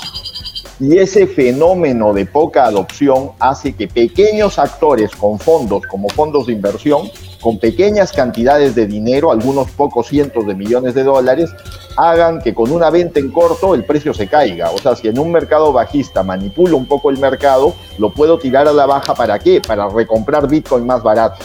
Y 0.79 0.97
ese 0.97 1.25
fenómeno 1.25 2.13
de 2.13 2.25
poca 2.25 2.65
adopción 2.65 3.31
hace 3.39 3.73
que 3.73 3.87
pequeños 3.87 4.59
actores 4.59 5.11
con 5.15 5.39
fondos, 5.39 5.83
como 5.87 6.09
fondos 6.09 6.47
de 6.47 6.53
inversión, 6.53 7.09
con 7.45 7.59
pequeñas 7.59 8.11
cantidades 8.11 8.73
de 8.73 8.87
dinero, 8.87 9.31
algunos 9.31 9.69
pocos 9.69 10.07
cientos 10.07 10.47
de 10.47 10.55
millones 10.55 10.95
de 10.95 11.03
dólares, 11.03 11.51
hagan 11.95 12.41
que 12.41 12.55
con 12.55 12.71
una 12.71 12.89
venta 12.89 13.19
en 13.19 13.31
corto 13.31 13.75
el 13.75 13.83
precio 13.83 14.15
se 14.15 14.27
caiga. 14.27 14.71
O 14.71 14.79
sea, 14.79 14.95
si 14.95 15.09
en 15.09 15.19
un 15.19 15.31
mercado 15.31 15.71
bajista 15.71 16.23
manipulo 16.23 16.75
un 16.75 16.87
poco 16.87 17.11
el 17.11 17.19
mercado, 17.19 17.75
lo 17.99 18.11
puedo 18.11 18.39
tirar 18.39 18.67
a 18.67 18.73
la 18.73 18.87
baja 18.87 19.13
para 19.13 19.37
qué? 19.37 19.61
Para 19.61 19.87
recomprar 19.87 20.47
Bitcoin 20.47 20.87
más 20.87 21.03
barato. 21.03 21.37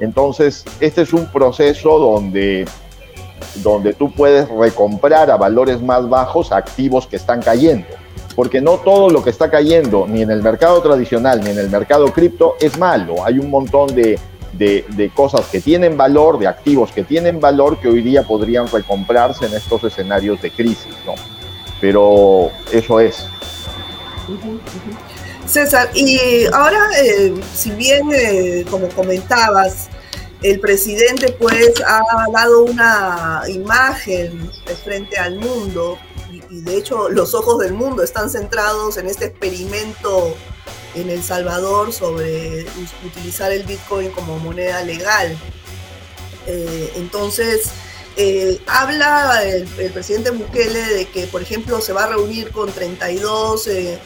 Entonces, 0.00 0.64
este 0.80 1.02
es 1.02 1.12
un 1.12 1.26
proceso 1.26 1.96
donde, 1.96 2.66
donde 3.62 3.94
tú 3.94 4.10
puedes 4.12 4.48
recomprar 4.48 5.30
a 5.30 5.36
valores 5.36 5.80
más 5.80 6.08
bajos 6.08 6.50
activos 6.50 7.06
que 7.06 7.14
están 7.14 7.40
cayendo 7.40 7.86
porque 8.34 8.60
no 8.60 8.72
todo 8.72 9.08
lo 9.08 9.24
que 9.24 9.30
está 9.30 9.50
cayendo, 9.50 10.06
ni 10.06 10.20
en 10.20 10.30
el 10.30 10.42
mercado 10.42 10.82
tradicional, 10.82 11.40
ni 11.42 11.50
en 11.50 11.58
el 11.58 11.70
mercado 11.70 12.12
cripto, 12.12 12.56
es 12.60 12.78
malo. 12.78 13.24
Hay 13.24 13.38
un 13.38 13.48
montón 13.48 13.94
de, 13.94 14.18
cosas 15.14 15.46
que 15.46 15.60
tienen 15.60 15.96
valor, 15.96 16.38
de 16.38 16.46
activos 16.46 16.92
que 16.92 17.04
tienen 17.04 17.40
valor, 17.40 17.78
que 17.80 17.88
hoy 17.88 18.02
día 18.02 18.22
podrían 18.22 18.68
recomprarse 18.68 19.46
en 19.46 19.54
estos 19.54 19.84
escenarios 19.84 20.40
de 20.42 20.50
crisis, 20.50 20.94
¿no? 21.04 21.14
Pero 21.80 22.50
eso 22.72 23.00
es. 23.00 23.26
César, 25.46 25.90
y 25.94 26.46
ahora, 26.52 26.88
eh, 27.02 27.34
si 27.54 27.70
bien, 27.70 28.08
eh, 28.12 28.64
como 28.68 28.88
comentabas, 28.88 29.88
el 30.42 30.60
presidente 30.60 31.32
pues 31.38 31.72
ha 31.86 32.02
dado 32.32 32.64
una 32.64 33.42
imagen 33.48 34.50
frente 34.84 35.16
al 35.16 35.38
mundo 35.38 35.98
y, 36.30 36.60
de 36.60 36.76
hecho 36.76 37.08
los 37.08 37.34
ojos 37.34 37.58
del 37.60 37.72
mundo 37.72 38.02
están 38.02 38.28
centrados 38.28 38.96
en 38.96 39.06
este 39.06 39.26
experimento 39.26 40.36
en 40.96 41.10
El 41.10 41.22
Salvador 41.22 41.92
sobre 41.92 42.66
utilizar 43.04 43.52
el 43.52 43.64
Bitcoin 43.64 44.10
como 44.10 44.38
moneda 44.38 44.82
legal. 44.82 45.36
Eh, 46.46 46.92
entonces, 46.96 47.70
eh, 48.16 48.60
habla 48.66 49.44
el, 49.44 49.66
presidente 49.92 50.30
Bukele 50.30 50.80
de 50.80 51.06
que, 51.08 51.26
por 51.26 51.42
ejemplo, 51.42 51.80
se 51.80 51.92
va 51.92 52.04
a 52.04 52.08
reunir 52.08 52.50
con 52.50 52.72
32 52.72 53.66
eh, 53.68 54.00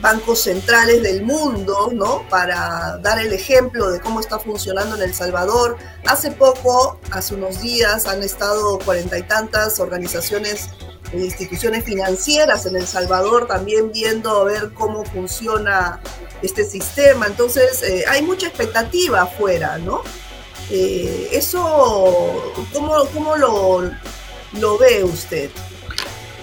bancos 0.00 0.40
centrales 0.40 1.02
del 1.02 1.22
mundo, 1.22 1.90
¿no? 1.92 2.26
Para 2.28 2.98
dar 2.98 3.18
el 3.20 3.32
ejemplo 3.32 3.90
de 3.90 4.00
cómo 4.00 4.18
está 4.18 4.38
funcionando 4.38 4.96
en 4.96 5.02
El 5.02 5.14
Salvador. 5.14 5.76
Hace 6.06 6.32
poco, 6.32 6.98
hace 7.12 7.34
unos 7.34 7.60
días, 7.60 8.06
han 8.06 8.22
estado 8.22 8.78
cuarenta 8.80 9.18
y 9.18 9.22
tantas 9.22 9.78
organizaciones 9.78 10.70
instituciones 11.12 11.84
financieras 11.84 12.66
en 12.66 12.76
El 12.76 12.86
Salvador 12.86 13.46
también 13.46 13.92
viendo 13.92 14.30
a 14.30 14.44
ver 14.44 14.70
cómo 14.72 15.04
funciona 15.04 16.00
este 16.42 16.64
sistema. 16.64 17.26
Entonces, 17.26 17.82
eh, 17.82 18.04
hay 18.08 18.22
mucha 18.22 18.46
expectativa 18.46 19.22
afuera, 19.22 19.78
¿no? 19.78 20.02
Eh, 20.70 21.28
eso, 21.32 22.52
¿cómo, 22.72 23.04
cómo 23.12 23.36
lo, 23.36 23.90
lo, 24.60 24.78
ve 24.78 25.04
usted? 25.04 25.50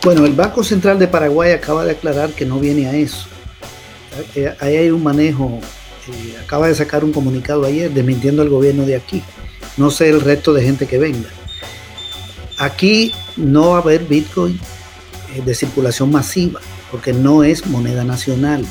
Bueno, 0.03 0.25
el 0.25 0.33
Banco 0.33 0.63
Central 0.63 0.99
de 0.99 1.07
Paraguay 1.07 1.51
acaba 1.51 1.83
de 1.85 1.91
aclarar 1.91 2.31
que 2.31 2.45
no 2.45 2.59
viene 2.59 2.87
a 2.87 2.93
eso. 2.93 3.27
Eh, 4.35 4.53
ahí 4.59 4.77
hay 4.77 4.89
un 4.89 5.03
manejo, 5.03 5.59
acaba 6.43 6.67
de 6.67 6.75
sacar 6.75 7.03
un 7.03 7.13
comunicado 7.13 7.65
ayer 7.65 7.89
desmintiendo 7.91 8.41
al 8.41 8.49
gobierno 8.49 8.85
de 8.85 8.95
aquí. 8.95 9.23
No 9.77 9.89
sé 9.89 10.09
el 10.09 10.21
resto 10.21 10.53
de 10.53 10.63
gente 10.63 10.85
que 10.85 10.97
venga. 10.97 11.29
Aquí 12.61 13.11
no 13.37 13.71
va 13.71 13.77
a 13.77 13.81
haber 13.81 14.03
Bitcoin 14.03 14.59
de 15.43 15.55
circulación 15.55 16.11
masiva, 16.11 16.59
porque 16.91 17.11
no 17.11 17.43
es 17.43 17.65
moneda 17.65 18.03
nacional. 18.03 18.63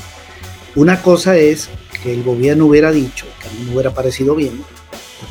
Una 0.75 1.01
cosa 1.01 1.35
es 1.35 1.67
que 2.01 2.13
el 2.13 2.23
gobierno 2.23 2.67
hubiera 2.67 2.93
dicho, 2.93 3.25
que 3.41 3.49
a 3.49 3.51
mí 3.51 3.65
me 3.65 3.73
hubiera 3.73 3.93
parecido 3.93 4.33
bien, 4.33 4.63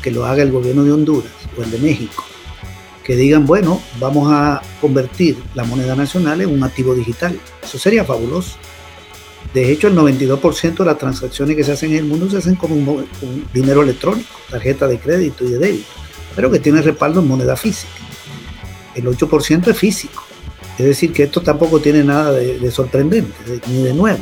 que 0.03 0.11
lo 0.11 0.27
haga 0.27 0.43
el 0.43 0.51
gobierno 0.51 0.83
de 0.83 0.91
Honduras 0.91 1.31
o 1.57 1.63
el 1.63 1.71
de 1.71 1.79
México, 1.79 2.23
que 3.03 3.15
digan, 3.15 3.47
bueno, 3.47 3.81
vamos 3.99 4.31
a 4.31 4.61
convertir 4.79 5.41
la 5.55 5.63
moneda 5.63 5.95
nacional 5.95 6.41
en 6.41 6.51
un 6.51 6.63
activo 6.63 6.93
digital. 6.93 7.39
Eso 7.63 7.79
sería 7.79 8.05
fabuloso. 8.05 8.57
De 9.55 9.71
hecho, 9.71 9.87
el 9.87 9.95
92% 9.95 10.77
de 10.77 10.85
las 10.85 10.99
transacciones 10.99 11.55
que 11.55 11.63
se 11.63 11.71
hacen 11.71 11.93
en 11.93 11.97
el 11.97 12.05
mundo 12.05 12.29
se 12.29 12.37
hacen 12.37 12.53
con, 12.53 13.07
dinero 13.55 13.81
electrónico, 13.81 14.29
tarjeta 14.51 14.87
de 14.87 14.99
crédito 14.99 15.45
y 15.45 15.49
de 15.49 15.57
débito, 15.57 15.89
pero 16.35 16.51
que 16.51 16.59
tiene 16.59 16.83
respaldo 16.83 17.21
en 17.21 17.27
moneda 17.27 17.57
física. 17.57 18.10
El 18.95 19.05
8% 19.05 19.67
es 19.67 19.77
físico. 19.77 20.23
Es 20.77 20.85
decir, 20.85 21.13
que 21.13 21.23
esto 21.23 21.41
tampoco 21.41 21.79
tiene 21.79 22.03
nada 22.03 22.31
de, 22.31 22.59
de 22.59 22.71
sorprendente, 22.71 23.33
ni 23.67 23.83
de 23.83 23.93
nuevo 23.93 24.19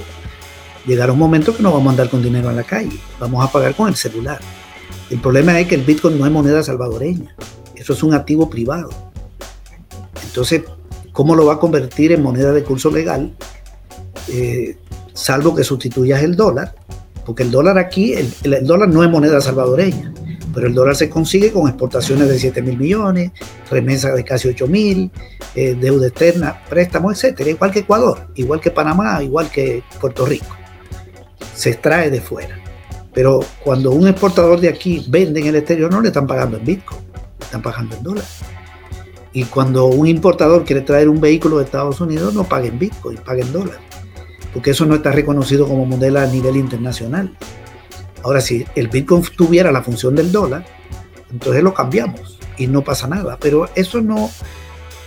llegará 0.90 1.14
un 1.14 1.20
momento 1.20 1.56
que 1.56 1.62
no 1.62 1.72
vamos 1.72 1.88
a 1.88 1.90
andar 1.92 2.10
con 2.10 2.24
dinero 2.24 2.50
en 2.50 2.56
la 2.56 2.64
calle, 2.64 2.98
vamos 3.20 3.46
a 3.46 3.52
pagar 3.52 3.76
con 3.76 3.88
el 3.88 3.96
celular. 3.96 4.40
El 5.10 5.20
problema 5.20 5.60
es 5.60 5.68
que 5.68 5.76
el 5.76 5.82
Bitcoin 5.82 6.18
no 6.18 6.26
es 6.26 6.32
moneda 6.32 6.64
salvadoreña, 6.64 7.36
eso 7.76 7.94
es 7.94 8.04
un 8.04 8.14
activo 8.14 8.50
privado. 8.50 8.90
Entonces, 10.26 10.64
¿cómo 11.12 11.36
lo 11.36 11.46
va 11.46 11.56
a 11.56 11.60
convertir 11.60 12.12
en 12.12 12.24
moneda 12.24 12.52
de 12.52 12.64
curso 12.64 12.90
legal? 12.90 13.34
Eh, 14.30 14.78
salvo 15.14 15.56
que 15.56 15.64
sustituyas 15.64 16.24
el 16.24 16.36
dólar, 16.36 16.76
porque 17.26 17.44
el 17.44 17.52
dólar 17.52 17.78
aquí, 17.78 18.14
el, 18.14 18.66
dólar 18.66 18.90
no 18.90 19.04
es 19.04 19.10
moneda 19.10 19.42
salvadoreña, 19.42 20.14
pero 20.54 20.68
el 20.68 20.74
dólar 20.74 20.96
se 20.96 21.10
consigue 21.10 21.52
con 21.52 21.68
exportaciones 21.68 22.28
de 22.28 22.40
7 22.40 22.62
mil 22.62 22.78
millones, 22.78 23.32
remesas 23.70 24.16
de 24.16 24.24
casi 24.24 24.48
8 24.48 24.68
mil, 24.68 25.12
eh, 25.56 25.76
deuda 25.80 26.08
externa, 26.08 26.62
préstamos, 26.70 27.14
etcétera, 27.14 27.50
igual 27.50 27.72
que 27.72 27.80
Ecuador, 27.80 28.28
igual 28.36 28.60
que 28.60 28.72
Panamá, 28.72 29.22
igual 29.24 29.50
que 29.50 29.84
Puerto 30.00 30.26
Rico 30.26 30.60
se 31.60 31.72
extrae 31.72 32.10
de 32.10 32.22
fuera. 32.22 32.58
Pero 33.14 33.42
cuando 33.64 33.92
un 33.92 34.08
exportador 34.08 34.62
de 34.62 34.70
aquí 34.70 35.06
vende 35.10 35.42
en 35.42 35.48
el 35.48 35.56
exterior, 35.58 35.92
no 35.92 36.00
le 36.00 36.08
están 36.08 36.26
pagando 36.26 36.58
en 36.58 36.66
Bitcoin, 36.66 37.02
le 37.38 37.46
están 37.46 37.62
pagando 37.62 37.98
en 37.98 38.04
dólares. 38.04 38.30
Y 39.34 39.44
cuando 39.44 39.88
un 39.88 40.08
importador 40.08 40.64
quiere 40.64 40.82
traer 40.82 41.10
un 41.10 41.20
vehículo 41.20 41.58
de 41.58 41.66
Estados 41.66 42.00
Unidos, 42.00 42.34
no 42.34 42.46
paga 42.46 42.68
en 42.68 42.80
Bitcoin, 42.80 43.18
paga 43.18 43.42
en 43.42 43.52
dólares. 43.52 43.82
Porque 44.54 44.72
eso 44.72 44.86
no 44.86 44.96
está 44.96 45.12
reconocido 45.12 45.68
como 45.68 45.86
moneda 45.86 46.24
a 46.24 46.28
nivel 46.28 46.56
internacional. 46.56 47.36
Ahora, 48.24 48.42
si 48.42 48.66
el 48.76 48.88
Bitcoin 48.88 49.24
tuviera 49.36 49.72
la 49.72 49.82
función 49.82 50.16
del 50.16 50.32
dólar, 50.32 50.66
entonces 51.32 51.64
lo 51.64 51.74
cambiamos 51.74 52.38
y 52.58 52.68
no 52.68 52.84
pasa 52.84 53.08
nada. 53.08 53.38
Pero 53.40 53.70
eso 53.76 54.02
no, 54.02 54.30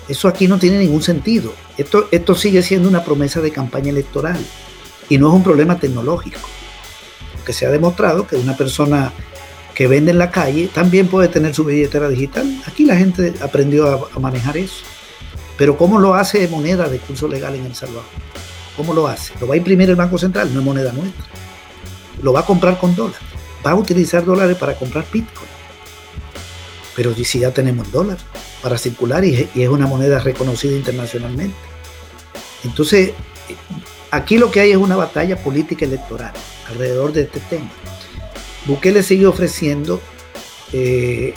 eso 0.09 0.29
aquí 0.29 0.48
no 0.48 0.59
tiene 0.59 0.79
ningún 0.79 1.03
sentido. 1.03 1.53
Esto, 1.79 2.09
esto 2.11 2.35
sigue 2.35 2.62
siendo 2.62 2.88
una 2.88 3.05
promesa 3.05 3.40
de 3.40 3.51
campaña 3.51 3.90
electoral. 3.90 4.38
Y 5.09 5.18
no 5.18 5.29
es 5.29 5.35
un 5.35 5.42
problema 5.42 5.79
tecnológico, 5.79 6.38
porque 7.37 7.53
se 7.53 7.66
ha 7.66 7.70
demostrado 7.70 8.27
que 8.27 8.37
una 8.37 8.57
persona 8.57 9.12
que 9.75 9.87
vende 9.87 10.11
en 10.11 10.18
la 10.18 10.31
calle 10.31 10.68
también 10.72 11.09
puede 11.09 11.29
tener 11.29 11.55
su 11.55 11.64
billetera 11.64 12.09
digital. 12.09 12.62
Aquí 12.66 12.85
la 12.85 12.96
gente 12.96 13.35
aprendió 13.42 14.09
a, 14.14 14.18
manejar 14.18 14.57
eso. 14.57 14.85
Pero 15.59 15.77
¿cómo 15.77 15.98
lo 15.98 16.14
hace 16.14 16.46
moneda 16.48 16.88
de 16.88 16.98
curso 16.98 17.29
legal 17.29 17.55
en 17.55 17.66
El 17.66 17.75
Salvador? 17.75 18.05
¿Cómo 18.77 18.94
lo 18.94 19.07
hace? 19.07 19.35
Lo 19.40 19.46
va 19.46 19.55
a 19.55 19.59
imprimir 19.59 19.90
el 19.90 19.96
Banco 19.96 20.18
Central, 20.18 20.53
no 20.53 20.61
es 20.61 20.64
moneda 20.64 20.92
nuestra. 20.92 21.25
Lo 22.22 22.32
va 22.32 22.40
a 22.40 22.46
comprar 22.46 22.78
con 22.78 22.94
dólares. 22.94 23.20
Va 23.64 23.72
a 23.72 23.74
utilizar 23.74 24.24
dólares 24.24 24.56
para 24.56 24.74
comprar 24.74 25.04
Bitcoin. 25.12 25.48
Pero 26.96 27.14
si 27.14 27.40
ya 27.40 27.52
tenemos 27.52 27.90
dólares 27.90 28.22
para 28.62 28.78
circular 28.78 29.24
y 29.24 29.48
es 29.54 29.68
una 29.68 29.87
moneda 29.87 30.18
reconocida 30.18 30.76
internacionalmente. 30.76 31.56
Entonces, 32.64 33.12
Aquí 34.12 34.37
lo 34.37 34.50
que 34.50 34.61
hay 34.61 34.72
es 34.72 34.76
una 34.76 34.94
batalla 34.94 35.42
política 35.42 35.87
electoral 35.87 36.32
alrededor 36.68 37.14
de 37.14 37.22
este 37.22 37.40
tema. 37.40 37.70
Bukele 38.66 39.02
sigue 39.02 39.26
ofreciendo, 39.26 40.02
eh, 40.74 41.32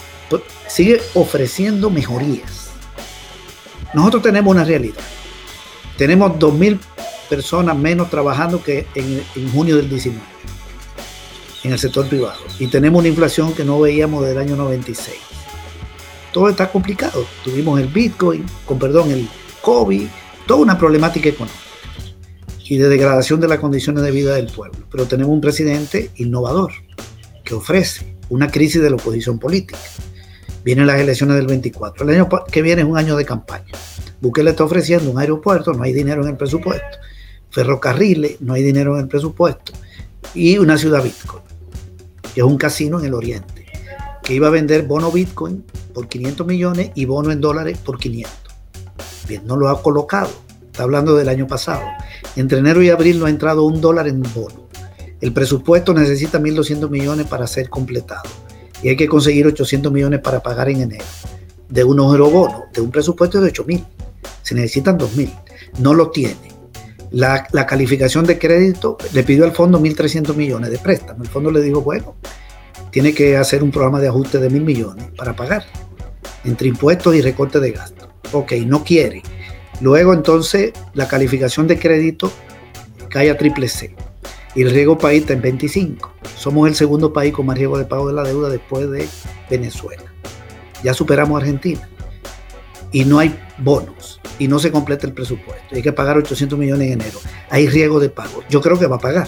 sigue 0.68 1.02
ofreciendo 1.14 1.90
mejorías. 1.90 2.72
Nosotros 3.94 4.24
tenemos 4.24 4.54
una 4.54 4.66
realidad. 4.66 5.00
Tenemos 5.98 6.34
2.000 6.34 6.78
personas 7.30 7.78
menos 7.78 8.10
trabajando 8.10 8.62
que 8.62 8.86
en, 8.94 9.24
en 9.38 9.52
junio 9.54 9.78
del 9.78 9.88
19 9.88 10.20
en 11.66 11.74
el 11.74 11.80
sector 11.80 12.08
privado. 12.08 12.40
Y 12.60 12.68
tenemos 12.68 13.00
una 13.00 13.08
inflación 13.08 13.54
que 13.54 13.66
no 13.66 13.80
veíamos 13.80 14.22
desde 14.22 14.36
el 14.36 14.42
año 14.42 14.56
96. 14.56 15.16
Todo 16.32 16.50
está 16.50 16.70
complicado. 16.70 17.26
Tuvimos 17.44 17.80
el 17.80 17.88
Bitcoin, 17.88 18.46
con 18.66 18.78
perdón, 18.78 19.12
el 19.12 19.28
COVID, 19.62 20.08
toda 20.46 20.62
una 20.62 20.78
problemática 20.78 21.30
económica 21.30 21.60
y 22.68 22.78
de 22.78 22.90
degradación 22.90 23.40
de 23.40 23.48
las 23.48 23.60
condiciones 23.60 24.04
de 24.04 24.12
vida 24.12 24.36
del 24.36 24.48
pueblo. 24.48 24.86
Pero 24.92 25.06
tenemos 25.06 25.34
un 25.34 25.42
presidente 25.42 26.12
innovador 26.16 26.72
que 27.44 27.54
ofrece 27.54 28.16
una 28.30 28.50
crisis 28.50 28.82
de 28.82 28.90
la 28.90 28.96
oposición 28.96 29.40
política. 29.40 29.80
Vienen 30.64 30.88
las 30.88 31.00
elecciones 31.00 31.36
del 31.36 31.46
24. 31.46 32.04
El 32.04 32.16
año 32.16 32.30
que 32.52 32.62
viene 32.62 32.82
es 32.82 32.88
un 32.88 32.98
año 32.98 33.16
de 33.16 33.26
campaña. 33.26 33.72
Bukele 34.20 34.50
está 34.50 34.64
ofreciendo 34.64 35.12
un 35.12 35.20
aeropuerto, 35.20 35.74
no 35.74 35.84
hay 35.84 35.94
dinero 35.94 36.24
en 36.24 36.30
el 36.30 36.38
presupuesto. 36.38 36.98
Ferrocarriles, 37.52 38.42
no 38.42 38.54
hay 38.54 38.64
dinero 38.64 38.96
en 38.96 39.04
el 39.04 39.08
presupuesto. 39.08 39.74
Y 40.34 40.58
una 40.58 40.78
ciudad 40.78 41.04
Bitcoin, 41.04 41.44
que 42.36 42.42
es 42.42 42.46
un 42.46 42.58
casino 42.58 43.00
en 43.00 43.06
el 43.06 43.14
oriente, 43.14 43.66
que 44.22 44.34
iba 44.34 44.48
a 44.48 44.52
vender 44.52 44.84
bono 44.84 45.10
Bitcoin 45.10 45.64
por 45.94 46.10
500 46.10 46.46
millones 46.46 46.92
y 46.94 47.06
bono 47.06 47.32
en 47.32 47.40
dólares 47.40 47.78
por 47.78 47.98
500. 47.98 48.34
Bien, 49.30 49.48
no 49.48 49.56
lo 49.56 49.70
ha 49.70 49.82
colocado. 49.82 50.30
Está 50.66 50.84
hablando 50.84 51.16
del 51.16 51.30
año 51.30 51.48
pasado. 51.48 51.82
Entre 52.36 52.60
enero 52.60 52.84
y 52.84 52.90
abril 52.90 53.20
no 53.20 53.28
ha 53.28 53.30
entrado 53.30 53.64
un 53.64 53.80
dólar 53.80 54.10
en 54.10 54.22
bono. 54.22 54.68
El 55.22 55.32
presupuesto 55.32 55.94
necesita 55.94 56.38
1.200 56.38 56.90
millones 56.90 57.26
para 57.28 57.48
ser 57.48 57.70
completado 57.70 58.30
y 58.84 58.90
hay 58.90 58.98
que 58.98 59.08
conseguir 59.08 59.48
800 59.48 59.90
millones 59.90 60.20
para 60.20 60.44
pagar 60.44 60.68
en 60.68 60.82
enero. 60.82 61.06
De 61.70 61.86
un 61.86 61.96
bono, 61.96 62.66
de 62.74 62.82
un 62.82 62.92
presupuesto 62.92 63.40
de 63.40 63.54
8.000. 63.54 63.86
Se 64.42 64.56
necesitan 64.56 65.00
2.000. 65.00 65.32
No 65.80 65.94
lo 65.94 66.12
tiene. 66.12 66.55
La, 67.16 67.66
calificación 67.66 68.26
de 68.26 68.38
crédito 68.38 68.98
le 69.14 69.24
pidió 69.24 69.46
al 69.46 69.54
fondo 69.54 69.80
1.300 69.80 70.36
millones 70.36 70.70
de 70.70 70.78
préstamo. 70.78 71.24
El 71.24 71.30
fondo 71.30 71.50
le 71.50 71.62
dijo, 71.62 71.82
bueno, 71.82 72.18
tiene 72.92 73.14
que 73.14 73.38
hacer 73.38 73.64
un 73.64 73.72
programa 73.72 74.02
de 74.02 74.10
ajuste 74.10 74.38
de 74.38 74.52
1.000 74.52 74.62
millones 74.62 75.06
para 75.16 75.34
pagar 75.34 75.64
entre 76.44 76.68
impuestos 76.68 77.16
y 77.16 77.22
recorte 77.22 77.62
de 77.62 77.72
gastos. 77.72 78.10
Ok, 78.34 78.52
no 78.66 78.84
quiere. 78.84 79.24
Luego 79.80 80.14
entonces 80.14 80.74
la 80.94 81.08
calificación 81.08 81.68
de 81.68 81.80
crédito 81.80 82.34
cae 83.10 83.32
a 83.32 83.38
triple 83.38 83.70
C 83.70 83.96
y 84.54 84.64
el 84.64 84.72
riesgo 84.72 84.98
país 84.98 85.22
está 85.22 85.32
en 85.32 85.42
25. 85.42 86.14
Somos 86.38 86.68
el 86.68 86.76
segundo 86.76 87.14
país 87.14 87.34
con 87.34 87.46
más 87.46 87.58
riesgo 87.58 87.78
de 87.78 87.86
pago 87.86 88.08
de 88.10 88.14
la 88.14 88.24
deuda 88.24 88.50
después 88.50 88.92
de 88.92 89.08
Venezuela. 89.50 90.04
Ya 90.84 90.94
superamos 90.94 91.38
a 91.38 91.44
Argentina 91.46 91.88
y 92.92 93.06
no 93.06 93.20
hay 93.20 93.38
bonos 93.58 94.20
y 94.40 94.48
no 94.48 94.60
se 94.60 94.72
completa 94.72 95.08
el 95.08 95.14
presupuesto. 95.14 95.76
Hay 95.76 95.82
que 95.82 95.94
pagar 95.94 96.18
800 96.18 96.58
millones 96.58 96.88
en 96.88 97.02
enero. 97.02 97.20
Hay 97.50 97.68
riesgo 97.68 98.00
de 98.00 98.10
pago. 98.10 98.44
Yo 98.50 98.62
creo 98.62 98.78
que 98.80 98.88
va 98.88 98.98
a 98.98 99.00
pagar. 99.00 99.28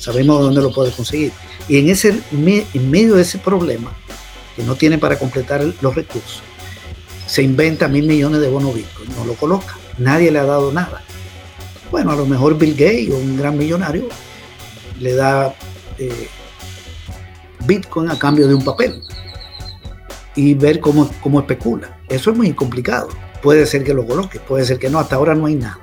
Sabemos 0.00 0.40
dónde 0.42 0.62
lo 0.62 0.72
puede 0.72 0.90
conseguir. 0.92 1.32
Y 1.68 1.78
en, 1.78 1.88
ese, 1.88 2.20
en 2.32 2.90
medio 2.90 3.16
de 3.16 3.22
ese 3.22 3.38
problema, 3.38 3.92
que 4.56 4.62
no 4.62 4.74
tiene 4.74 4.98
para 4.98 5.18
completar 5.18 5.62
los 5.80 5.94
recursos, 5.94 6.42
se 7.26 7.42
inventa 7.42 7.86
mil 7.86 8.06
millones 8.06 8.40
de 8.40 8.48
bonos 8.48 8.74
Bitcoin, 8.74 9.08
no 9.16 9.24
lo 9.24 9.34
coloca, 9.34 9.76
nadie 9.98 10.30
le 10.30 10.40
ha 10.40 10.44
dado 10.44 10.72
nada. 10.72 11.02
Bueno, 11.90 12.10
a 12.10 12.16
lo 12.16 12.26
mejor 12.26 12.58
Bill 12.58 12.74
Gates 12.74 13.10
un 13.10 13.36
gran 13.36 13.56
millonario 13.56 14.08
le 14.98 15.14
da 15.14 15.54
eh, 15.98 16.28
Bitcoin 17.66 18.10
a 18.10 18.18
cambio 18.18 18.48
de 18.48 18.54
un 18.54 18.64
papel 18.64 19.00
y 20.34 20.54
ver 20.54 20.80
cómo, 20.80 21.10
cómo 21.20 21.40
especula. 21.40 21.98
Eso 22.08 22.30
es 22.30 22.36
muy 22.36 22.52
complicado. 22.52 23.08
Puede 23.42 23.66
ser 23.66 23.84
que 23.84 23.94
lo 23.94 24.06
coloque, 24.06 24.38
puede 24.38 24.64
ser 24.64 24.78
que 24.78 24.90
no. 24.90 24.98
Hasta 24.98 25.16
ahora 25.16 25.34
no 25.34 25.46
hay 25.46 25.54
nada. 25.54 25.78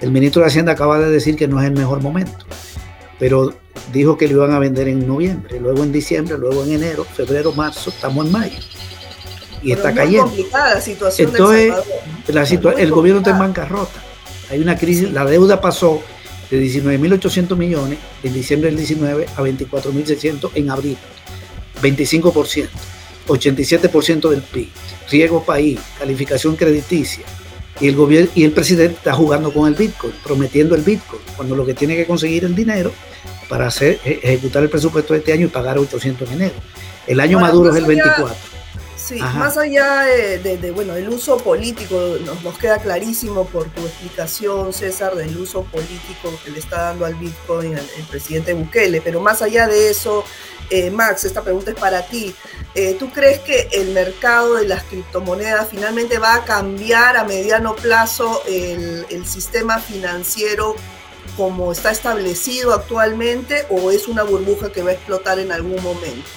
El 0.00 0.10
ministro 0.10 0.42
de 0.42 0.48
Hacienda 0.48 0.72
acaba 0.72 0.98
de 0.98 1.10
decir 1.10 1.36
que 1.36 1.48
no 1.48 1.60
es 1.60 1.66
el 1.66 1.74
mejor 1.74 2.02
momento, 2.02 2.44
pero 3.18 3.54
dijo 3.92 4.18
que 4.18 4.28
lo 4.28 4.44
iban 4.44 4.52
a 4.52 4.58
vender 4.58 4.88
en 4.88 5.06
noviembre, 5.06 5.58
luego 5.58 5.82
en 5.82 5.92
diciembre, 5.92 6.36
luego 6.36 6.64
en 6.64 6.72
enero, 6.72 7.04
febrero, 7.04 7.52
marzo, 7.52 7.90
estamos 7.90 8.26
en 8.26 8.32
mayo. 8.32 8.58
Y 9.62 9.72
está 9.72 9.94
cayendo. 9.94 10.30
la 10.52 10.80
situación 10.80 11.30
Entonces, 11.30 11.74
la 12.28 12.42
el 12.78 12.90
gobierno 12.90 13.20
está 13.20 13.30
en 13.30 13.38
bancarrota. 13.38 14.02
Hay 14.50 14.60
una 14.60 14.76
crisis, 14.76 15.10
la 15.10 15.24
deuda 15.24 15.60
pasó 15.60 16.02
de 16.50 16.62
19.800 16.62 17.56
millones 17.56 17.98
en 18.22 18.32
diciembre 18.32 18.70
del 18.70 18.78
19 18.78 19.26
a 19.34 19.42
24.600 19.42 20.50
en 20.54 20.70
abril, 20.70 20.96
25%, 21.82 22.68
87% 23.26 24.28
del 24.30 24.42
PIB, 24.42 24.68
riesgo 25.10 25.44
país, 25.44 25.78
calificación 25.98 26.56
crediticia, 26.56 27.24
y 27.80 27.88
el 27.88 27.96
gobierno 27.96 28.30
y 28.34 28.44
el 28.44 28.52
presidente 28.52 28.96
está 28.96 29.12
jugando 29.12 29.52
con 29.52 29.68
el 29.68 29.74
Bitcoin, 29.74 30.14
prometiendo 30.24 30.74
el 30.74 30.82
Bitcoin, 30.82 31.20
cuando 31.36 31.54
lo 31.54 31.66
que 31.66 31.74
tiene 31.74 31.96
que 31.96 32.06
conseguir 32.06 32.44
el 32.44 32.54
dinero 32.54 32.92
para 33.48 33.66
hacer, 33.66 34.00
e, 34.04 34.20
ejecutar 34.22 34.62
el 34.62 34.70
presupuesto 34.70 35.12
de 35.12 35.20
este 35.20 35.32
año 35.32 35.46
y 35.46 35.50
pagar 35.50 35.78
800 35.78 36.28
en 36.28 36.34
enero. 36.34 36.54
El 37.06 37.20
año 37.20 37.38
maduro 37.38 37.70
es 37.70 37.76
el 37.76 37.84
24. 37.84 38.34
Sí, 38.96 39.20
más 39.20 39.56
allá 39.56 40.02
de, 40.02 40.72
bueno, 40.74 40.96
el 40.96 41.08
uso 41.08 41.36
político, 41.36 42.16
nos, 42.24 42.42
nos, 42.42 42.58
queda 42.58 42.78
clarísimo 42.78 43.46
por 43.46 43.66
tu 43.66 43.82
explicación, 43.82 44.72
César, 44.72 45.14
del 45.14 45.36
uso 45.36 45.62
político 45.62 46.32
que 46.44 46.50
le 46.50 46.58
está 46.58 46.82
dando 46.82 47.04
al 47.04 47.14
Bitcoin 47.14 47.74
el, 47.74 47.78
el 47.98 48.04
presidente 48.10 48.52
Bukele, 48.52 49.00
pero 49.00 49.20
más 49.20 49.42
allá 49.42 49.68
de 49.68 49.90
eso, 49.90 50.24
eh, 50.70 50.90
Max, 50.90 51.24
esta 51.24 51.42
pregunta 51.42 51.70
es 51.70 51.76
para 51.76 52.02
ti. 52.02 52.34
Eh, 52.74 52.96
¿Tú 52.98 53.10
crees 53.10 53.40
que 53.40 53.68
el 53.72 53.92
mercado 53.92 54.56
de 54.56 54.68
las 54.68 54.82
criptomonedas 54.84 55.68
finalmente 55.68 56.18
va 56.18 56.34
a 56.34 56.44
cambiar 56.44 57.16
a 57.16 57.24
mediano 57.24 57.74
plazo 57.74 58.42
el, 58.46 59.06
el 59.10 59.26
sistema 59.26 59.78
financiero 59.78 60.76
como 61.36 61.72
está 61.72 61.90
establecido 61.90 62.72
actualmente 62.72 63.66
o 63.70 63.90
es 63.90 64.08
una 64.08 64.22
burbuja 64.22 64.70
que 64.70 64.82
va 64.82 64.90
a 64.90 64.94
explotar 64.94 65.38
en 65.38 65.52
algún 65.52 65.82
momento? 65.82 66.28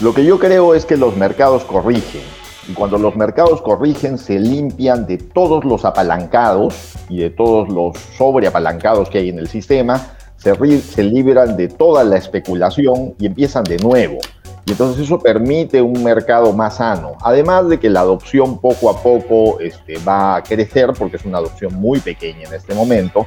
Lo 0.00 0.12
que 0.12 0.24
yo 0.24 0.38
creo 0.38 0.74
es 0.74 0.84
que 0.84 0.96
los 0.96 1.16
mercados 1.16 1.64
corrigen. 1.64 2.22
Y 2.68 2.72
cuando 2.72 2.98
los 2.98 3.14
mercados 3.14 3.60
corrigen, 3.60 4.18
se 4.18 4.38
limpian 4.38 5.06
de 5.06 5.18
todos 5.18 5.64
los 5.64 5.84
apalancados 5.84 6.74
y 7.08 7.18
de 7.18 7.30
todos 7.30 7.68
los 7.68 7.96
sobreapalancados 8.16 9.10
que 9.10 9.18
hay 9.18 9.28
en 9.28 9.38
el 9.38 9.48
sistema, 9.48 10.16
se, 10.44 11.02
liberan 11.02 11.56
de 11.56 11.68
toda 11.68 12.04
la 12.04 12.16
especulación 12.16 13.14
y 13.18 13.26
empiezan 13.26 13.64
de 13.64 13.78
nuevo. 13.78 14.18
Y 14.66 14.72
entonces 14.72 15.04
eso 15.04 15.18
permite 15.18 15.82
un 15.82 16.02
mercado 16.02 16.52
más 16.52 16.76
sano. 16.76 17.12
Además 17.22 17.68
de 17.68 17.78
que 17.78 17.90
la 17.90 18.00
adopción 18.00 18.60
poco 18.60 18.90
a 18.90 19.02
poco 19.02 19.60
este, 19.60 19.98
va 19.98 20.36
a 20.36 20.42
crecer, 20.42 20.92
porque 20.98 21.16
es 21.16 21.24
una 21.24 21.38
adopción 21.38 21.74
muy 21.74 22.00
pequeña 22.00 22.48
en 22.48 22.54
este 22.54 22.74
momento, 22.74 23.26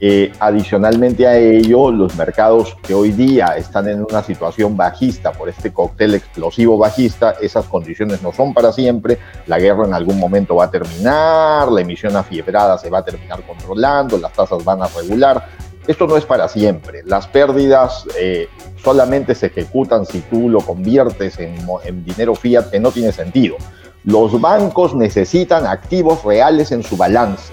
eh, 0.00 0.32
adicionalmente 0.38 1.26
a 1.26 1.36
ello, 1.36 1.90
los 1.90 2.14
mercados 2.14 2.76
que 2.84 2.94
hoy 2.94 3.10
día 3.10 3.56
están 3.56 3.88
en 3.88 4.06
una 4.08 4.22
situación 4.22 4.76
bajista 4.76 5.32
por 5.32 5.48
este 5.48 5.72
cóctel 5.72 6.14
explosivo 6.14 6.78
bajista, 6.78 7.34
esas 7.40 7.64
condiciones 7.64 8.22
no 8.22 8.32
son 8.32 8.54
para 8.54 8.72
siempre, 8.72 9.18
la 9.46 9.58
guerra 9.58 9.86
en 9.86 9.94
algún 9.94 10.20
momento 10.20 10.54
va 10.54 10.66
a 10.66 10.70
terminar, 10.70 11.72
la 11.72 11.80
emisión 11.80 12.14
afiebrada 12.14 12.78
se 12.78 12.90
va 12.90 12.98
a 12.98 13.04
terminar 13.04 13.42
controlando, 13.44 14.18
las 14.18 14.32
tasas 14.32 14.64
van 14.64 14.82
a 14.82 14.86
regular. 14.86 15.48
Esto 15.88 16.06
no 16.06 16.16
es 16.18 16.26
para 16.26 16.48
siempre. 16.48 17.02
Las 17.06 17.26
pérdidas 17.26 18.04
eh, 18.16 18.46
solamente 18.84 19.34
se 19.34 19.46
ejecutan 19.46 20.04
si 20.04 20.20
tú 20.20 20.50
lo 20.50 20.60
conviertes 20.60 21.38
en, 21.38 21.56
en 21.82 22.04
dinero 22.04 22.34
fiat, 22.34 22.70
que 22.70 22.78
no 22.78 22.92
tiene 22.92 23.10
sentido. 23.10 23.56
Los 24.04 24.40
bancos 24.40 24.94
necesitan 24.94 25.66
activos 25.66 26.22
reales 26.22 26.72
en 26.72 26.82
su 26.82 26.96
balance 26.96 27.52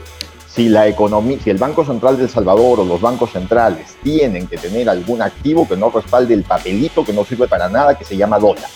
si 0.55 0.69
la 0.69 0.87
economía, 0.87 1.37
si 1.43 1.49
el 1.49 1.57
Banco 1.57 1.83
Central 1.83 2.17
de 2.17 2.23
El 2.23 2.29
Salvador 2.29 2.79
o 2.79 2.85
los 2.85 3.01
bancos 3.01 3.31
centrales 3.31 3.95
tienen 4.03 4.47
que 4.47 4.57
tener 4.57 4.89
algún 4.89 5.21
activo 5.21 5.67
que 5.67 5.75
no 5.75 5.89
respalde 5.89 6.33
el 6.33 6.43
papelito 6.43 7.03
que 7.03 7.11
no 7.11 7.25
sirve 7.25 7.47
para 7.47 7.67
nada, 7.67 7.97
que 7.97 8.05
se 8.05 8.15
llama 8.15 8.39
dólar. 8.39 8.69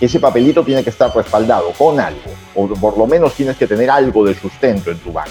Ese 0.00 0.20
papelito 0.20 0.64
tiene 0.64 0.82
que 0.82 0.90
estar 0.90 1.14
respaldado 1.14 1.72
con 1.78 1.98
algo, 1.98 2.30
o 2.54 2.68
por 2.68 2.98
lo 2.98 3.06
menos 3.06 3.32
tienes 3.34 3.56
que 3.56 3.66
tener 3.66 3.90
algo 3.90 4.24
de 4.26 4.34
sustento 4.34 4.90
en 4.90 4.98
tu 4.98 5.12
banco. 5.12 5.30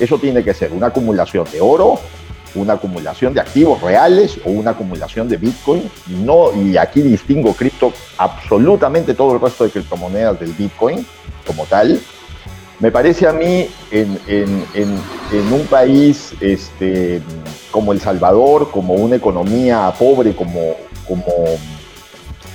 Eso 0.00 0.18
tiene 0.18 0.42
que 0.42 0.54
ser 0.54 0.72
una 0.72 0.86
acumulación 0.86 1.46
de 1.52 1.60
oro, 1.60 1.98
una 2.54 2.74
acumulación 2.74 3.34
de 3.34 3.40
activos 3.40 3.80
reales 3.80 4.38
o 4.44 4.50
una 4.50 4.72
acumulación 4.72 5.28
de 5.28 5.36
Bitcoin. 5.36 5.90
No, 6.08 6.52
y 6.54 6.76
aquí 6.76 7.02
distingo 7.02 7.52
cripto 7.54 7.92
absolutamente 8.18 9.14
todo 9.14 9.34
el 9.34 9.40
resto 9.40 9.64
de 9.64 9.70
criptomonedas 9.70 10.38
del 10.40 10.52
Bitcoin 10.52 11.06
como 11.46 11.66
tal, 11.66 12.00
me 12.80 12.90
parece 12.90 13.26
a 13.26 13.32
mí 13.32 13.68
en, 13.90 14.18
un 15.52 15.66
país 15.70 16.34
este, 16.40 17.22
como 17.70 17.92
El 17.92 18.00
Salvador, 18.00 18.70
como 18.70 18.94
una 18.94 19.16
economía 19.16 19.92
pobre, 19.98 20.34
como, 20.34 20.74
como, 21.06 21.24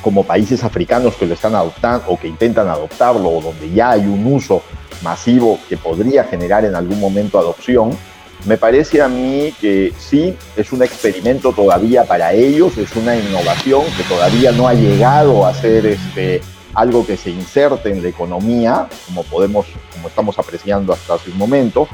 como 0.01 0.23
países 0.23 0.63
africanos 0.63 1.15
que 1.15 1.25
lo 1.25 1.33
están 1.33 1.55
adoptando 1.55 2.05
o 2.09 2.19
que 2.19 2.27
intentan 2.27 2.67
adoptarlo, 2.67 3.29
o 3.29 3.41
donde 3.41 3.71
ya 3.71 3.91
hay 3.91 4.01
un 4.01 4.25
uso 4.31 4.61
masivo 5.01 5.57
que 5.69 5.77
podría 5.77 6.25
generar 6.25 6.65
en 6.65 6.75
algún 6.75 6.99
momento 6.99 7.39
adopción, 7.39 7.97
me 8.45 8.57
parece 8.57 9.01
a 9.01 9.07
mí 9.07 9.53
que 9.59 9.93
sí, 9.97 10.35
es 10.55 10.71
un 10.71 10.81
experimento 10.81 11.51
todavía 11.51 12.05
para 12.05 12.33
ellos, 12.33 12.77
es 12.77 12.95
una 12.95 13.15
innovación 13.15 13.83
que 13.97 14.03
todavía 14.03 14.51
no 14.51 14.67
ha 14.67 14.73
llegado 14.73 15.45
a 15.45 15.53
ser 15.53 15.85
este, 15.85 16.41
algo 16.73 17.05
que 17.05 17.17
se 17.17 17.29
inserte 17.29 17.89
en 17.89 18.01
la 18.01 18.09
economía, 18.09 18.87
como 19.05 19.23
podemos, 19.23 19.65
como 19.93 20.07
estamos 20.07 20.39
apreciando 20.39 20.93
hasta 20.93 21.15
hace 21.15 21.31
un 21.31 21.37
momento, 21.37 21.87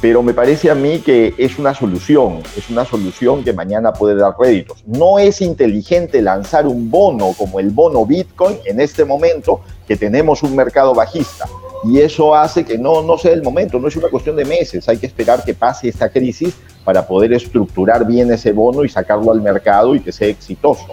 pero 0.00 0.22
me 0.22 0.34
parece 0.34 0.70
a 0.70 0.74
mí 0.74 0.98
que 0.98 1.34
es 1.38 1.58
una 1.58 1.74
solución, 1.74 2.42
es 2.56 2.70
una 2.70 2.84
solución 2.84 3.44
que 3.44 3.52
mañana 3.52 3.92
puede 3.92 4.16
dar 4.16 4.34
réditos. 4.36 4.82
No 4.84 5.18
es 5.20 5.40
inteligente 5.40 6.20
lanzar 6.22 6.66
un 6.66 6.90
bono 6.90 7.34
como 7.38 7.60
el 7.60 7.70
bono 7.70 8.04
Bitcoin 8.04 8.58
en 8.64 8.80
este 8.80 9.04
momento 9.04 9.60
que 9.86 9.96
tenemos 9.96 10.42
un 10.42 10.56
mercado 10.56 10.92
bajista. 10.92 11.46
Y 11.84 11.98
eso 11.98 12.34
hace 12.34 12.64
que 12.64 12.78
no, 12.78 13.02
no 13.02 13.18
sea 13.18 13.32
el 13.32 13.42
momento, 13.42 13.78
no 13.78 13.88
es 13.88 13.96
una 13.96 14.08
cuestión 14.08 14.36
de 14.36 14.44
meses, 14.44 14.88
hay 14.88 14.98
que 14.98 15.06
esperar 15.06 15.44
que 15.44 15.54
pase 15.54 15.88
esta 15.88 16.08
crisis 16.08 16.54
para 16.84 17.06
poder 17.06 17.32
estructurar 17.32 18.06
bien 18.06 18.32
ese 18.32 18.52
bono 18.52 18.84
y 18.84 18.88
sacarlo 18.88 19.32
al 19.32 19.40
mercado 19.40 19.94
y 19.94 20.00
que 20.00 20.12
sea 20.12 20.28
exitoso. 20.28 20.86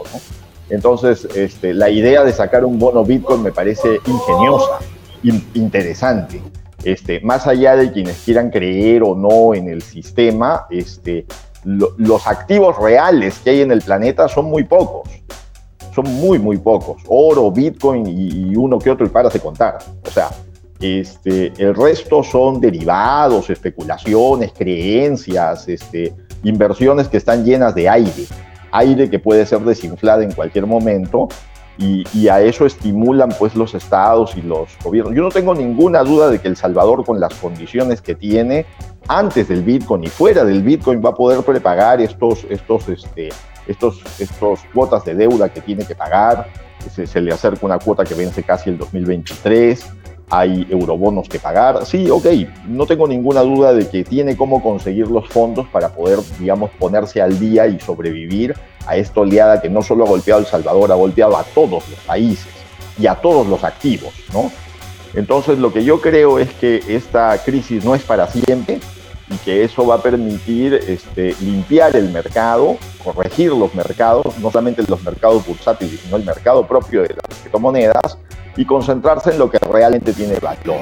Entonces, 0.70 1.28
este, 1.36 1.74
la 1.74 1.90
idea 1.90 2.24
de 2.24 2.32
sacar 2.32 2.66
un 2.66 2.78
bono 2.78 3.04
Bitcoin 3.04 3.42
me 3.44 3.52
parece 3.52 4.00
ingeniosa, 4.06 4.80
interesante. 5.54 6.42
Este, 6.84 7.20
más 7.22 7.46
allá 7.46 7.76
de 7.76 7.92
quienes 7.92 8.18
quieran 8.24 8.50
creer 8.50 9.04
o 9.04 9.16
no 9.16 9.54
en 9.54 9.68
el 9.68 9.82
sistema, 9.82 10.66
este, 10.70 11.26
los 11.64 12.26
activos 12.28 12.78
reales 12.78 13.40
que 13.44 13.50
hay 13.50 13.62
en 13.62 13.72
el 13.72 13.82
planeta 13.82 14.28
son 14.28 14.46
muy 14.46 14.64
pocos. 14.64 15.10
Son 15.94 16.06
muy, 16.06 16.40
muy 16.40 16.58
pocos. 16.58 17.02
Oro, 17.08 17.52
Bitcoin 17.52 18.06
y, 18.08 18.56
uno 18.56 18.80
que 18.80 18.90
otro 18.90 19.06
y 19.06 19.10
para 19.10 19.30
de 19.30 19.40
contar. 19.40 19.80
O 20.08 20.10
sea, 20.10 20.30
este, 20.80 21.54
el 21.58 21.76
resto 21.76 22.24
son 22.24 22.60
derivados, 22.62 23.50
especulaciones, 23.50 24.52
creencias, 24.58 25.68
este, 25.68 26.14
inversiones 26.44 27.08
que 27.08 27.18
están 27.18 27.44
llenas 27.44 27.76
de 27.76 27.90
aire 27.90 28.28
aire 28.72 29.10
que 29.10 29.20
puede 29.20 29.46
ser 29.46 29.60
desinflada 29.62 30.24
en 30.24 30.32
cualquier 30.32 30.66
momento 30.66 31.28
y, 31.78 32.28
a 32.28 32.42
eso 32.42 32.66
estimulan 32.66 33.30
pues 33.40 33.56
los 33.56 33.74
estados 33.74 34.36
y 34.36 34.42
los 34.42 34.68
gobiernos. 34.84 35.16
Yo 35.16 35.24
no 35.24 35.30
tengo 35.30 35.56
ninguna 35.56 36.04
duda 36.04 36.30
de 36.30 36.40
que 36.40 36.50
El 36.50 36.58
Salvador 36.58 37.06
con 37.06 37.22
las 37.22 37.34
condiciones 37.36 38.02
que 38.02 38.16
tiene 38.16 38.66
antes 39.08 39.48
del 39.48 39.64
Bitcoin 39.64 40.04
y 40.04 40.08
fuera 40.08 40.44
del 40.44 40.62
Bitcoin 40.62 41.02
va 41.04 41.12
a 41.12 41.14
poder 41.14 41.42
prepagar 41.42 42.02
estos, 42.02 42.46
estos, 42.50 42.90
este, 42.90 43.30
estos, 43.66 44.04
estos 44.20 44.60
cuotas 44.74 45.06
de 45.06 45.16
deuda 45.16 45.48
que 45.48 45.62
tiene 45.62 45.86
que 45.86 45.96
pagar. 45.96 46.48
Se, 46.92 47.08
se 47.08 47.22
le 47.22 47.32
acerca 47.32 47.66
una 47.66 47.80
cuota 47.80 48.04
que 48.04 48.14
vence 48.14 48.44
casi 48.44 48.70
el 48.70 48.78
2023 48.78 49.86
hay 50.30 50.68
eurobonos 50.70 51.28
que 51.28 51.40
pagar. 51.40 51.86
Sí, 51.86 52.10
ok, 52.10 52.26
no 52.68 52.86
tengo 52.86 53.08
ninguna 53.08 53.42
duda 53.42 53.74
de 53.74 53.88
que 53.90 54.04
tiene 54.04 54.38
cómo 54.38 54.62
conseguir 54.62 55.08
los 55.08 55.28
fondos 55.30 55.68
para 55.68 55.90
poder, 55.90 56.20
digamos, 56.40 56.70
ponerse 56.78 57.22
al 57.22 57.40
día 57.40 57.68
y 57.68 57.80
sobrevivir 57.80 58.56
a 58.86 58.96
esta 58.96 59.22
oleada 59.22 59.62
que 59.62 59.70
no 59.70 59.82
solo 59.82 60.06
ha 60.06 60.10
golpeado 60.10 60.42
El 60.42 60.48
Salvador, 60.48 60.92
ha 60.92 60.96
golpeado 60.96 61.38
a 61.38 61.44
todos 61.44 61.88
los 61.90 62.00
países 62.06 62.54
y 63.00 63.08
a 63.08 63.16
todos 63.16 63.48
los 63.48 63.64
activos, 63.64 64.14
¿no? 64.34 64.52
Entonces, 65.16 65.58
lo 65.58 65.74
que 65.74 65.84
yo 65.84 66.02
creo 66.02 66.38
es 66.38 66.54
que 66.54 66.84
esta 66.88 67.36
crisis 67.44 67.84
no 67.84 67.96
es 67.96 68.04
para 68.04 68.28
siempre 68.28 68.80
y 69.32 69.38
que 69.38 69.64
eso 69.64 69.86
va 69.86 69.96
a 69.96 70.02
permitir 70.02 70.74
este, 70.74 71.36
limpiar 71.42 71.96
el 71.96 72.10
mercado, 72.10 72.78
corregir 73.04 73.52
los 73.54 73.74
mercados, 73.74 74.38
no 74.40 74.52
solamente 74.52 74.84
los 74.88 75.02
mercados 75.04 75.46
bursátiles, 75.46 76.00
sino 76.02 76.18
el 76.18 76.26
mercado 76.26 76.68
propio 76.68 77.02
de 77.02 77.10
las 77.10 77.40
criptomonedas 77.40 78.18
y 78.60 78.66
concentrarse 78.66 79.32
en 79.32 79.40
lo 79.40 79.50
que 79.50 79.58
realmente 79.58 80.12
tiene 80.12 80.38
valor. 80.38 80.82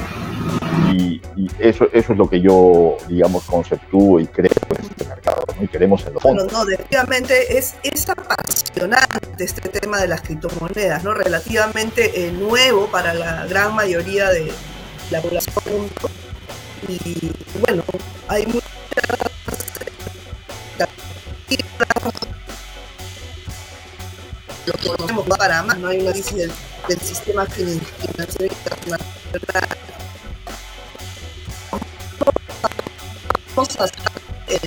Y, 0.91 1.21
eso, 1.59 1.85
eso 1.93 2.13
es 2.13 2.17
lo 2.17 2.27
que 2.27 2.41
yo, 2.41 2.97
digamos, 3.07 3.43
conceptúo 3.43 4.19
y 4.19 4.25
creo 4.25 4.49
en 4.71 4.83
este 4.83 5.05
mercado, 5.05 5.43
Y 5.61 5.67
queremos 5.67 6.03
en 6.07 6.15
los 6.15 6.23
fondos. 6.23 6.51
No, 6.51 6.65
definitivamente 6.65 7.55
es, 7.55 7.75
es 7.83 8.09
apasionante 8.09 9.43
este 9.43 9.69
tema 9.69 9.99
de 10.01 10.07
las 10.07 10.21
criptomonedas, 10.21 11.03
¿no? 11.03 11.13
Relativamente 11.13 12.25
eh, 12.25 12.31
nuevo 12.31 12.87
para 12.87 13.13
la 13.13 13.45
gran 13.45 13.75
mayoría 13.75 14.29
de 14.29 14.51
la 15.11 15.21
población. 15.21 15.87
Y 16.87 17.31
bueno, 17.59 17.83
hay 18.27 18.47
muchas 18.47 18.67
lo 24.67 24.73
que 24.73 24.89
conocemos 24.89 25.25
para 25.27 25.63
más, 25.63 25.77
no 25.79 25.87
hay 25.87 25.99
una 26.01 26.11
crisis 26.11 26.35
del, 26.35 26.51
sistema 27.01 27.45
financiero 27.45 28.53
internacional 28.53 28.99
cosas. 33.55 33.91
Eh, 34.47 34.59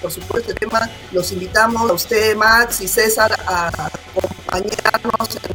por 0.00 0.10
supuesto, 0.10 0.50
el 0.50 0.58
tema 0.58 0.90
los 1.12 1.30
invitamos 1.32 1.90
a 1.90 1.94
usted, 1.94 2.36
Max 2.36 2.80
y 2.80 2.88
César, 2.88 3.30
a 3.46 3.68
acompañarnos 3.68 5.36
en 5.36 5.52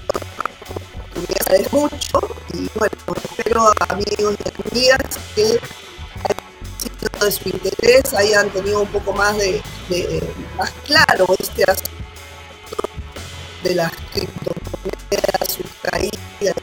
oportunidades 1.17 1.73
mucho. 1.73 2.35
Y 2.53 2.69
bueno, 2.77 2.95
espero 3.23 3.71
amigos 3.89 4.35
y 4.45 4.71
amigas 4.71 5.19
que 5.35 5.59
de 7.19 7.31
su 7.31 7.49
interés 7.49 8.13
hayan 8.13 8.49
tenido 8.49 8.81
un 8.81 8.87
poco 8.87 9.13
más 9.13 9.37
de, 9.37 9.61
más 10.57 10.71
claro 10.85 11.25
este 11.39 11.63
asunto 11.63 12.02
de 13.63 13.75
las 13.75 13.91
criptomonedas, 14.13 15.53
su 15.53 15.63
caída, 15.89 16.53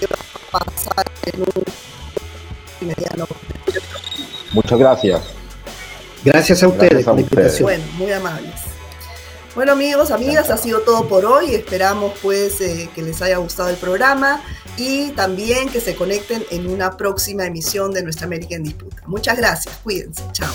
qué 0.00 0.06
va 0.06 0.58
a 0.58 0.64
pasar 0.64 1.06
en 1.26 1.40
un 1.40 2.86
mediano 2.86 3.26
Muchas 4.52 4.78
gracias. 4.78 5.22
Gracias 6.24 6.62
a 6.62 6.68
ustedes 6.68 7.04
por 7.04 7.14
la 7.16 7.20
invitación. 7.20 7.64
Bueno, 7.64 7.84
muy 7.98 8.12
amables. 8.12 8.74
Bueno 9.54 9.72
amigos, 9.72 10.10
amigas, 10.10 10.50
ha 10.50 10.56
sido 10.56 10.80
todo 10.80 11.08
por 11.08 11.24
hoy. 11.24 11.54
Esperamos 11.54 12.14
pues 12.22 12.60
eh, 12.60 12.88
que 12.94 13.02
les 13.02 13.20
haya 13.22 13.38
gustado 13.38 13.68
el 13.68 13.76
programa 13.76 14.42
y 14.76 15.10
también 15.10 15.68
que 15.68 15.80
se 15.80 15.94
conecten 15.94 16.44
en 16.50 16.68
una 16.68 16.96
próxima 16.96 17.46
emisión 17.46 17.92
de 17.92 18.02
Nuestra 18.02 18.26
América 18.26 18.56
en 18.56 18.64
Disputa. 18.64 19.02
Muchas 19.06 19.36
gracias, 19.36 19.76
cuídense, 19.82 20.22
chao. 20.32 20.52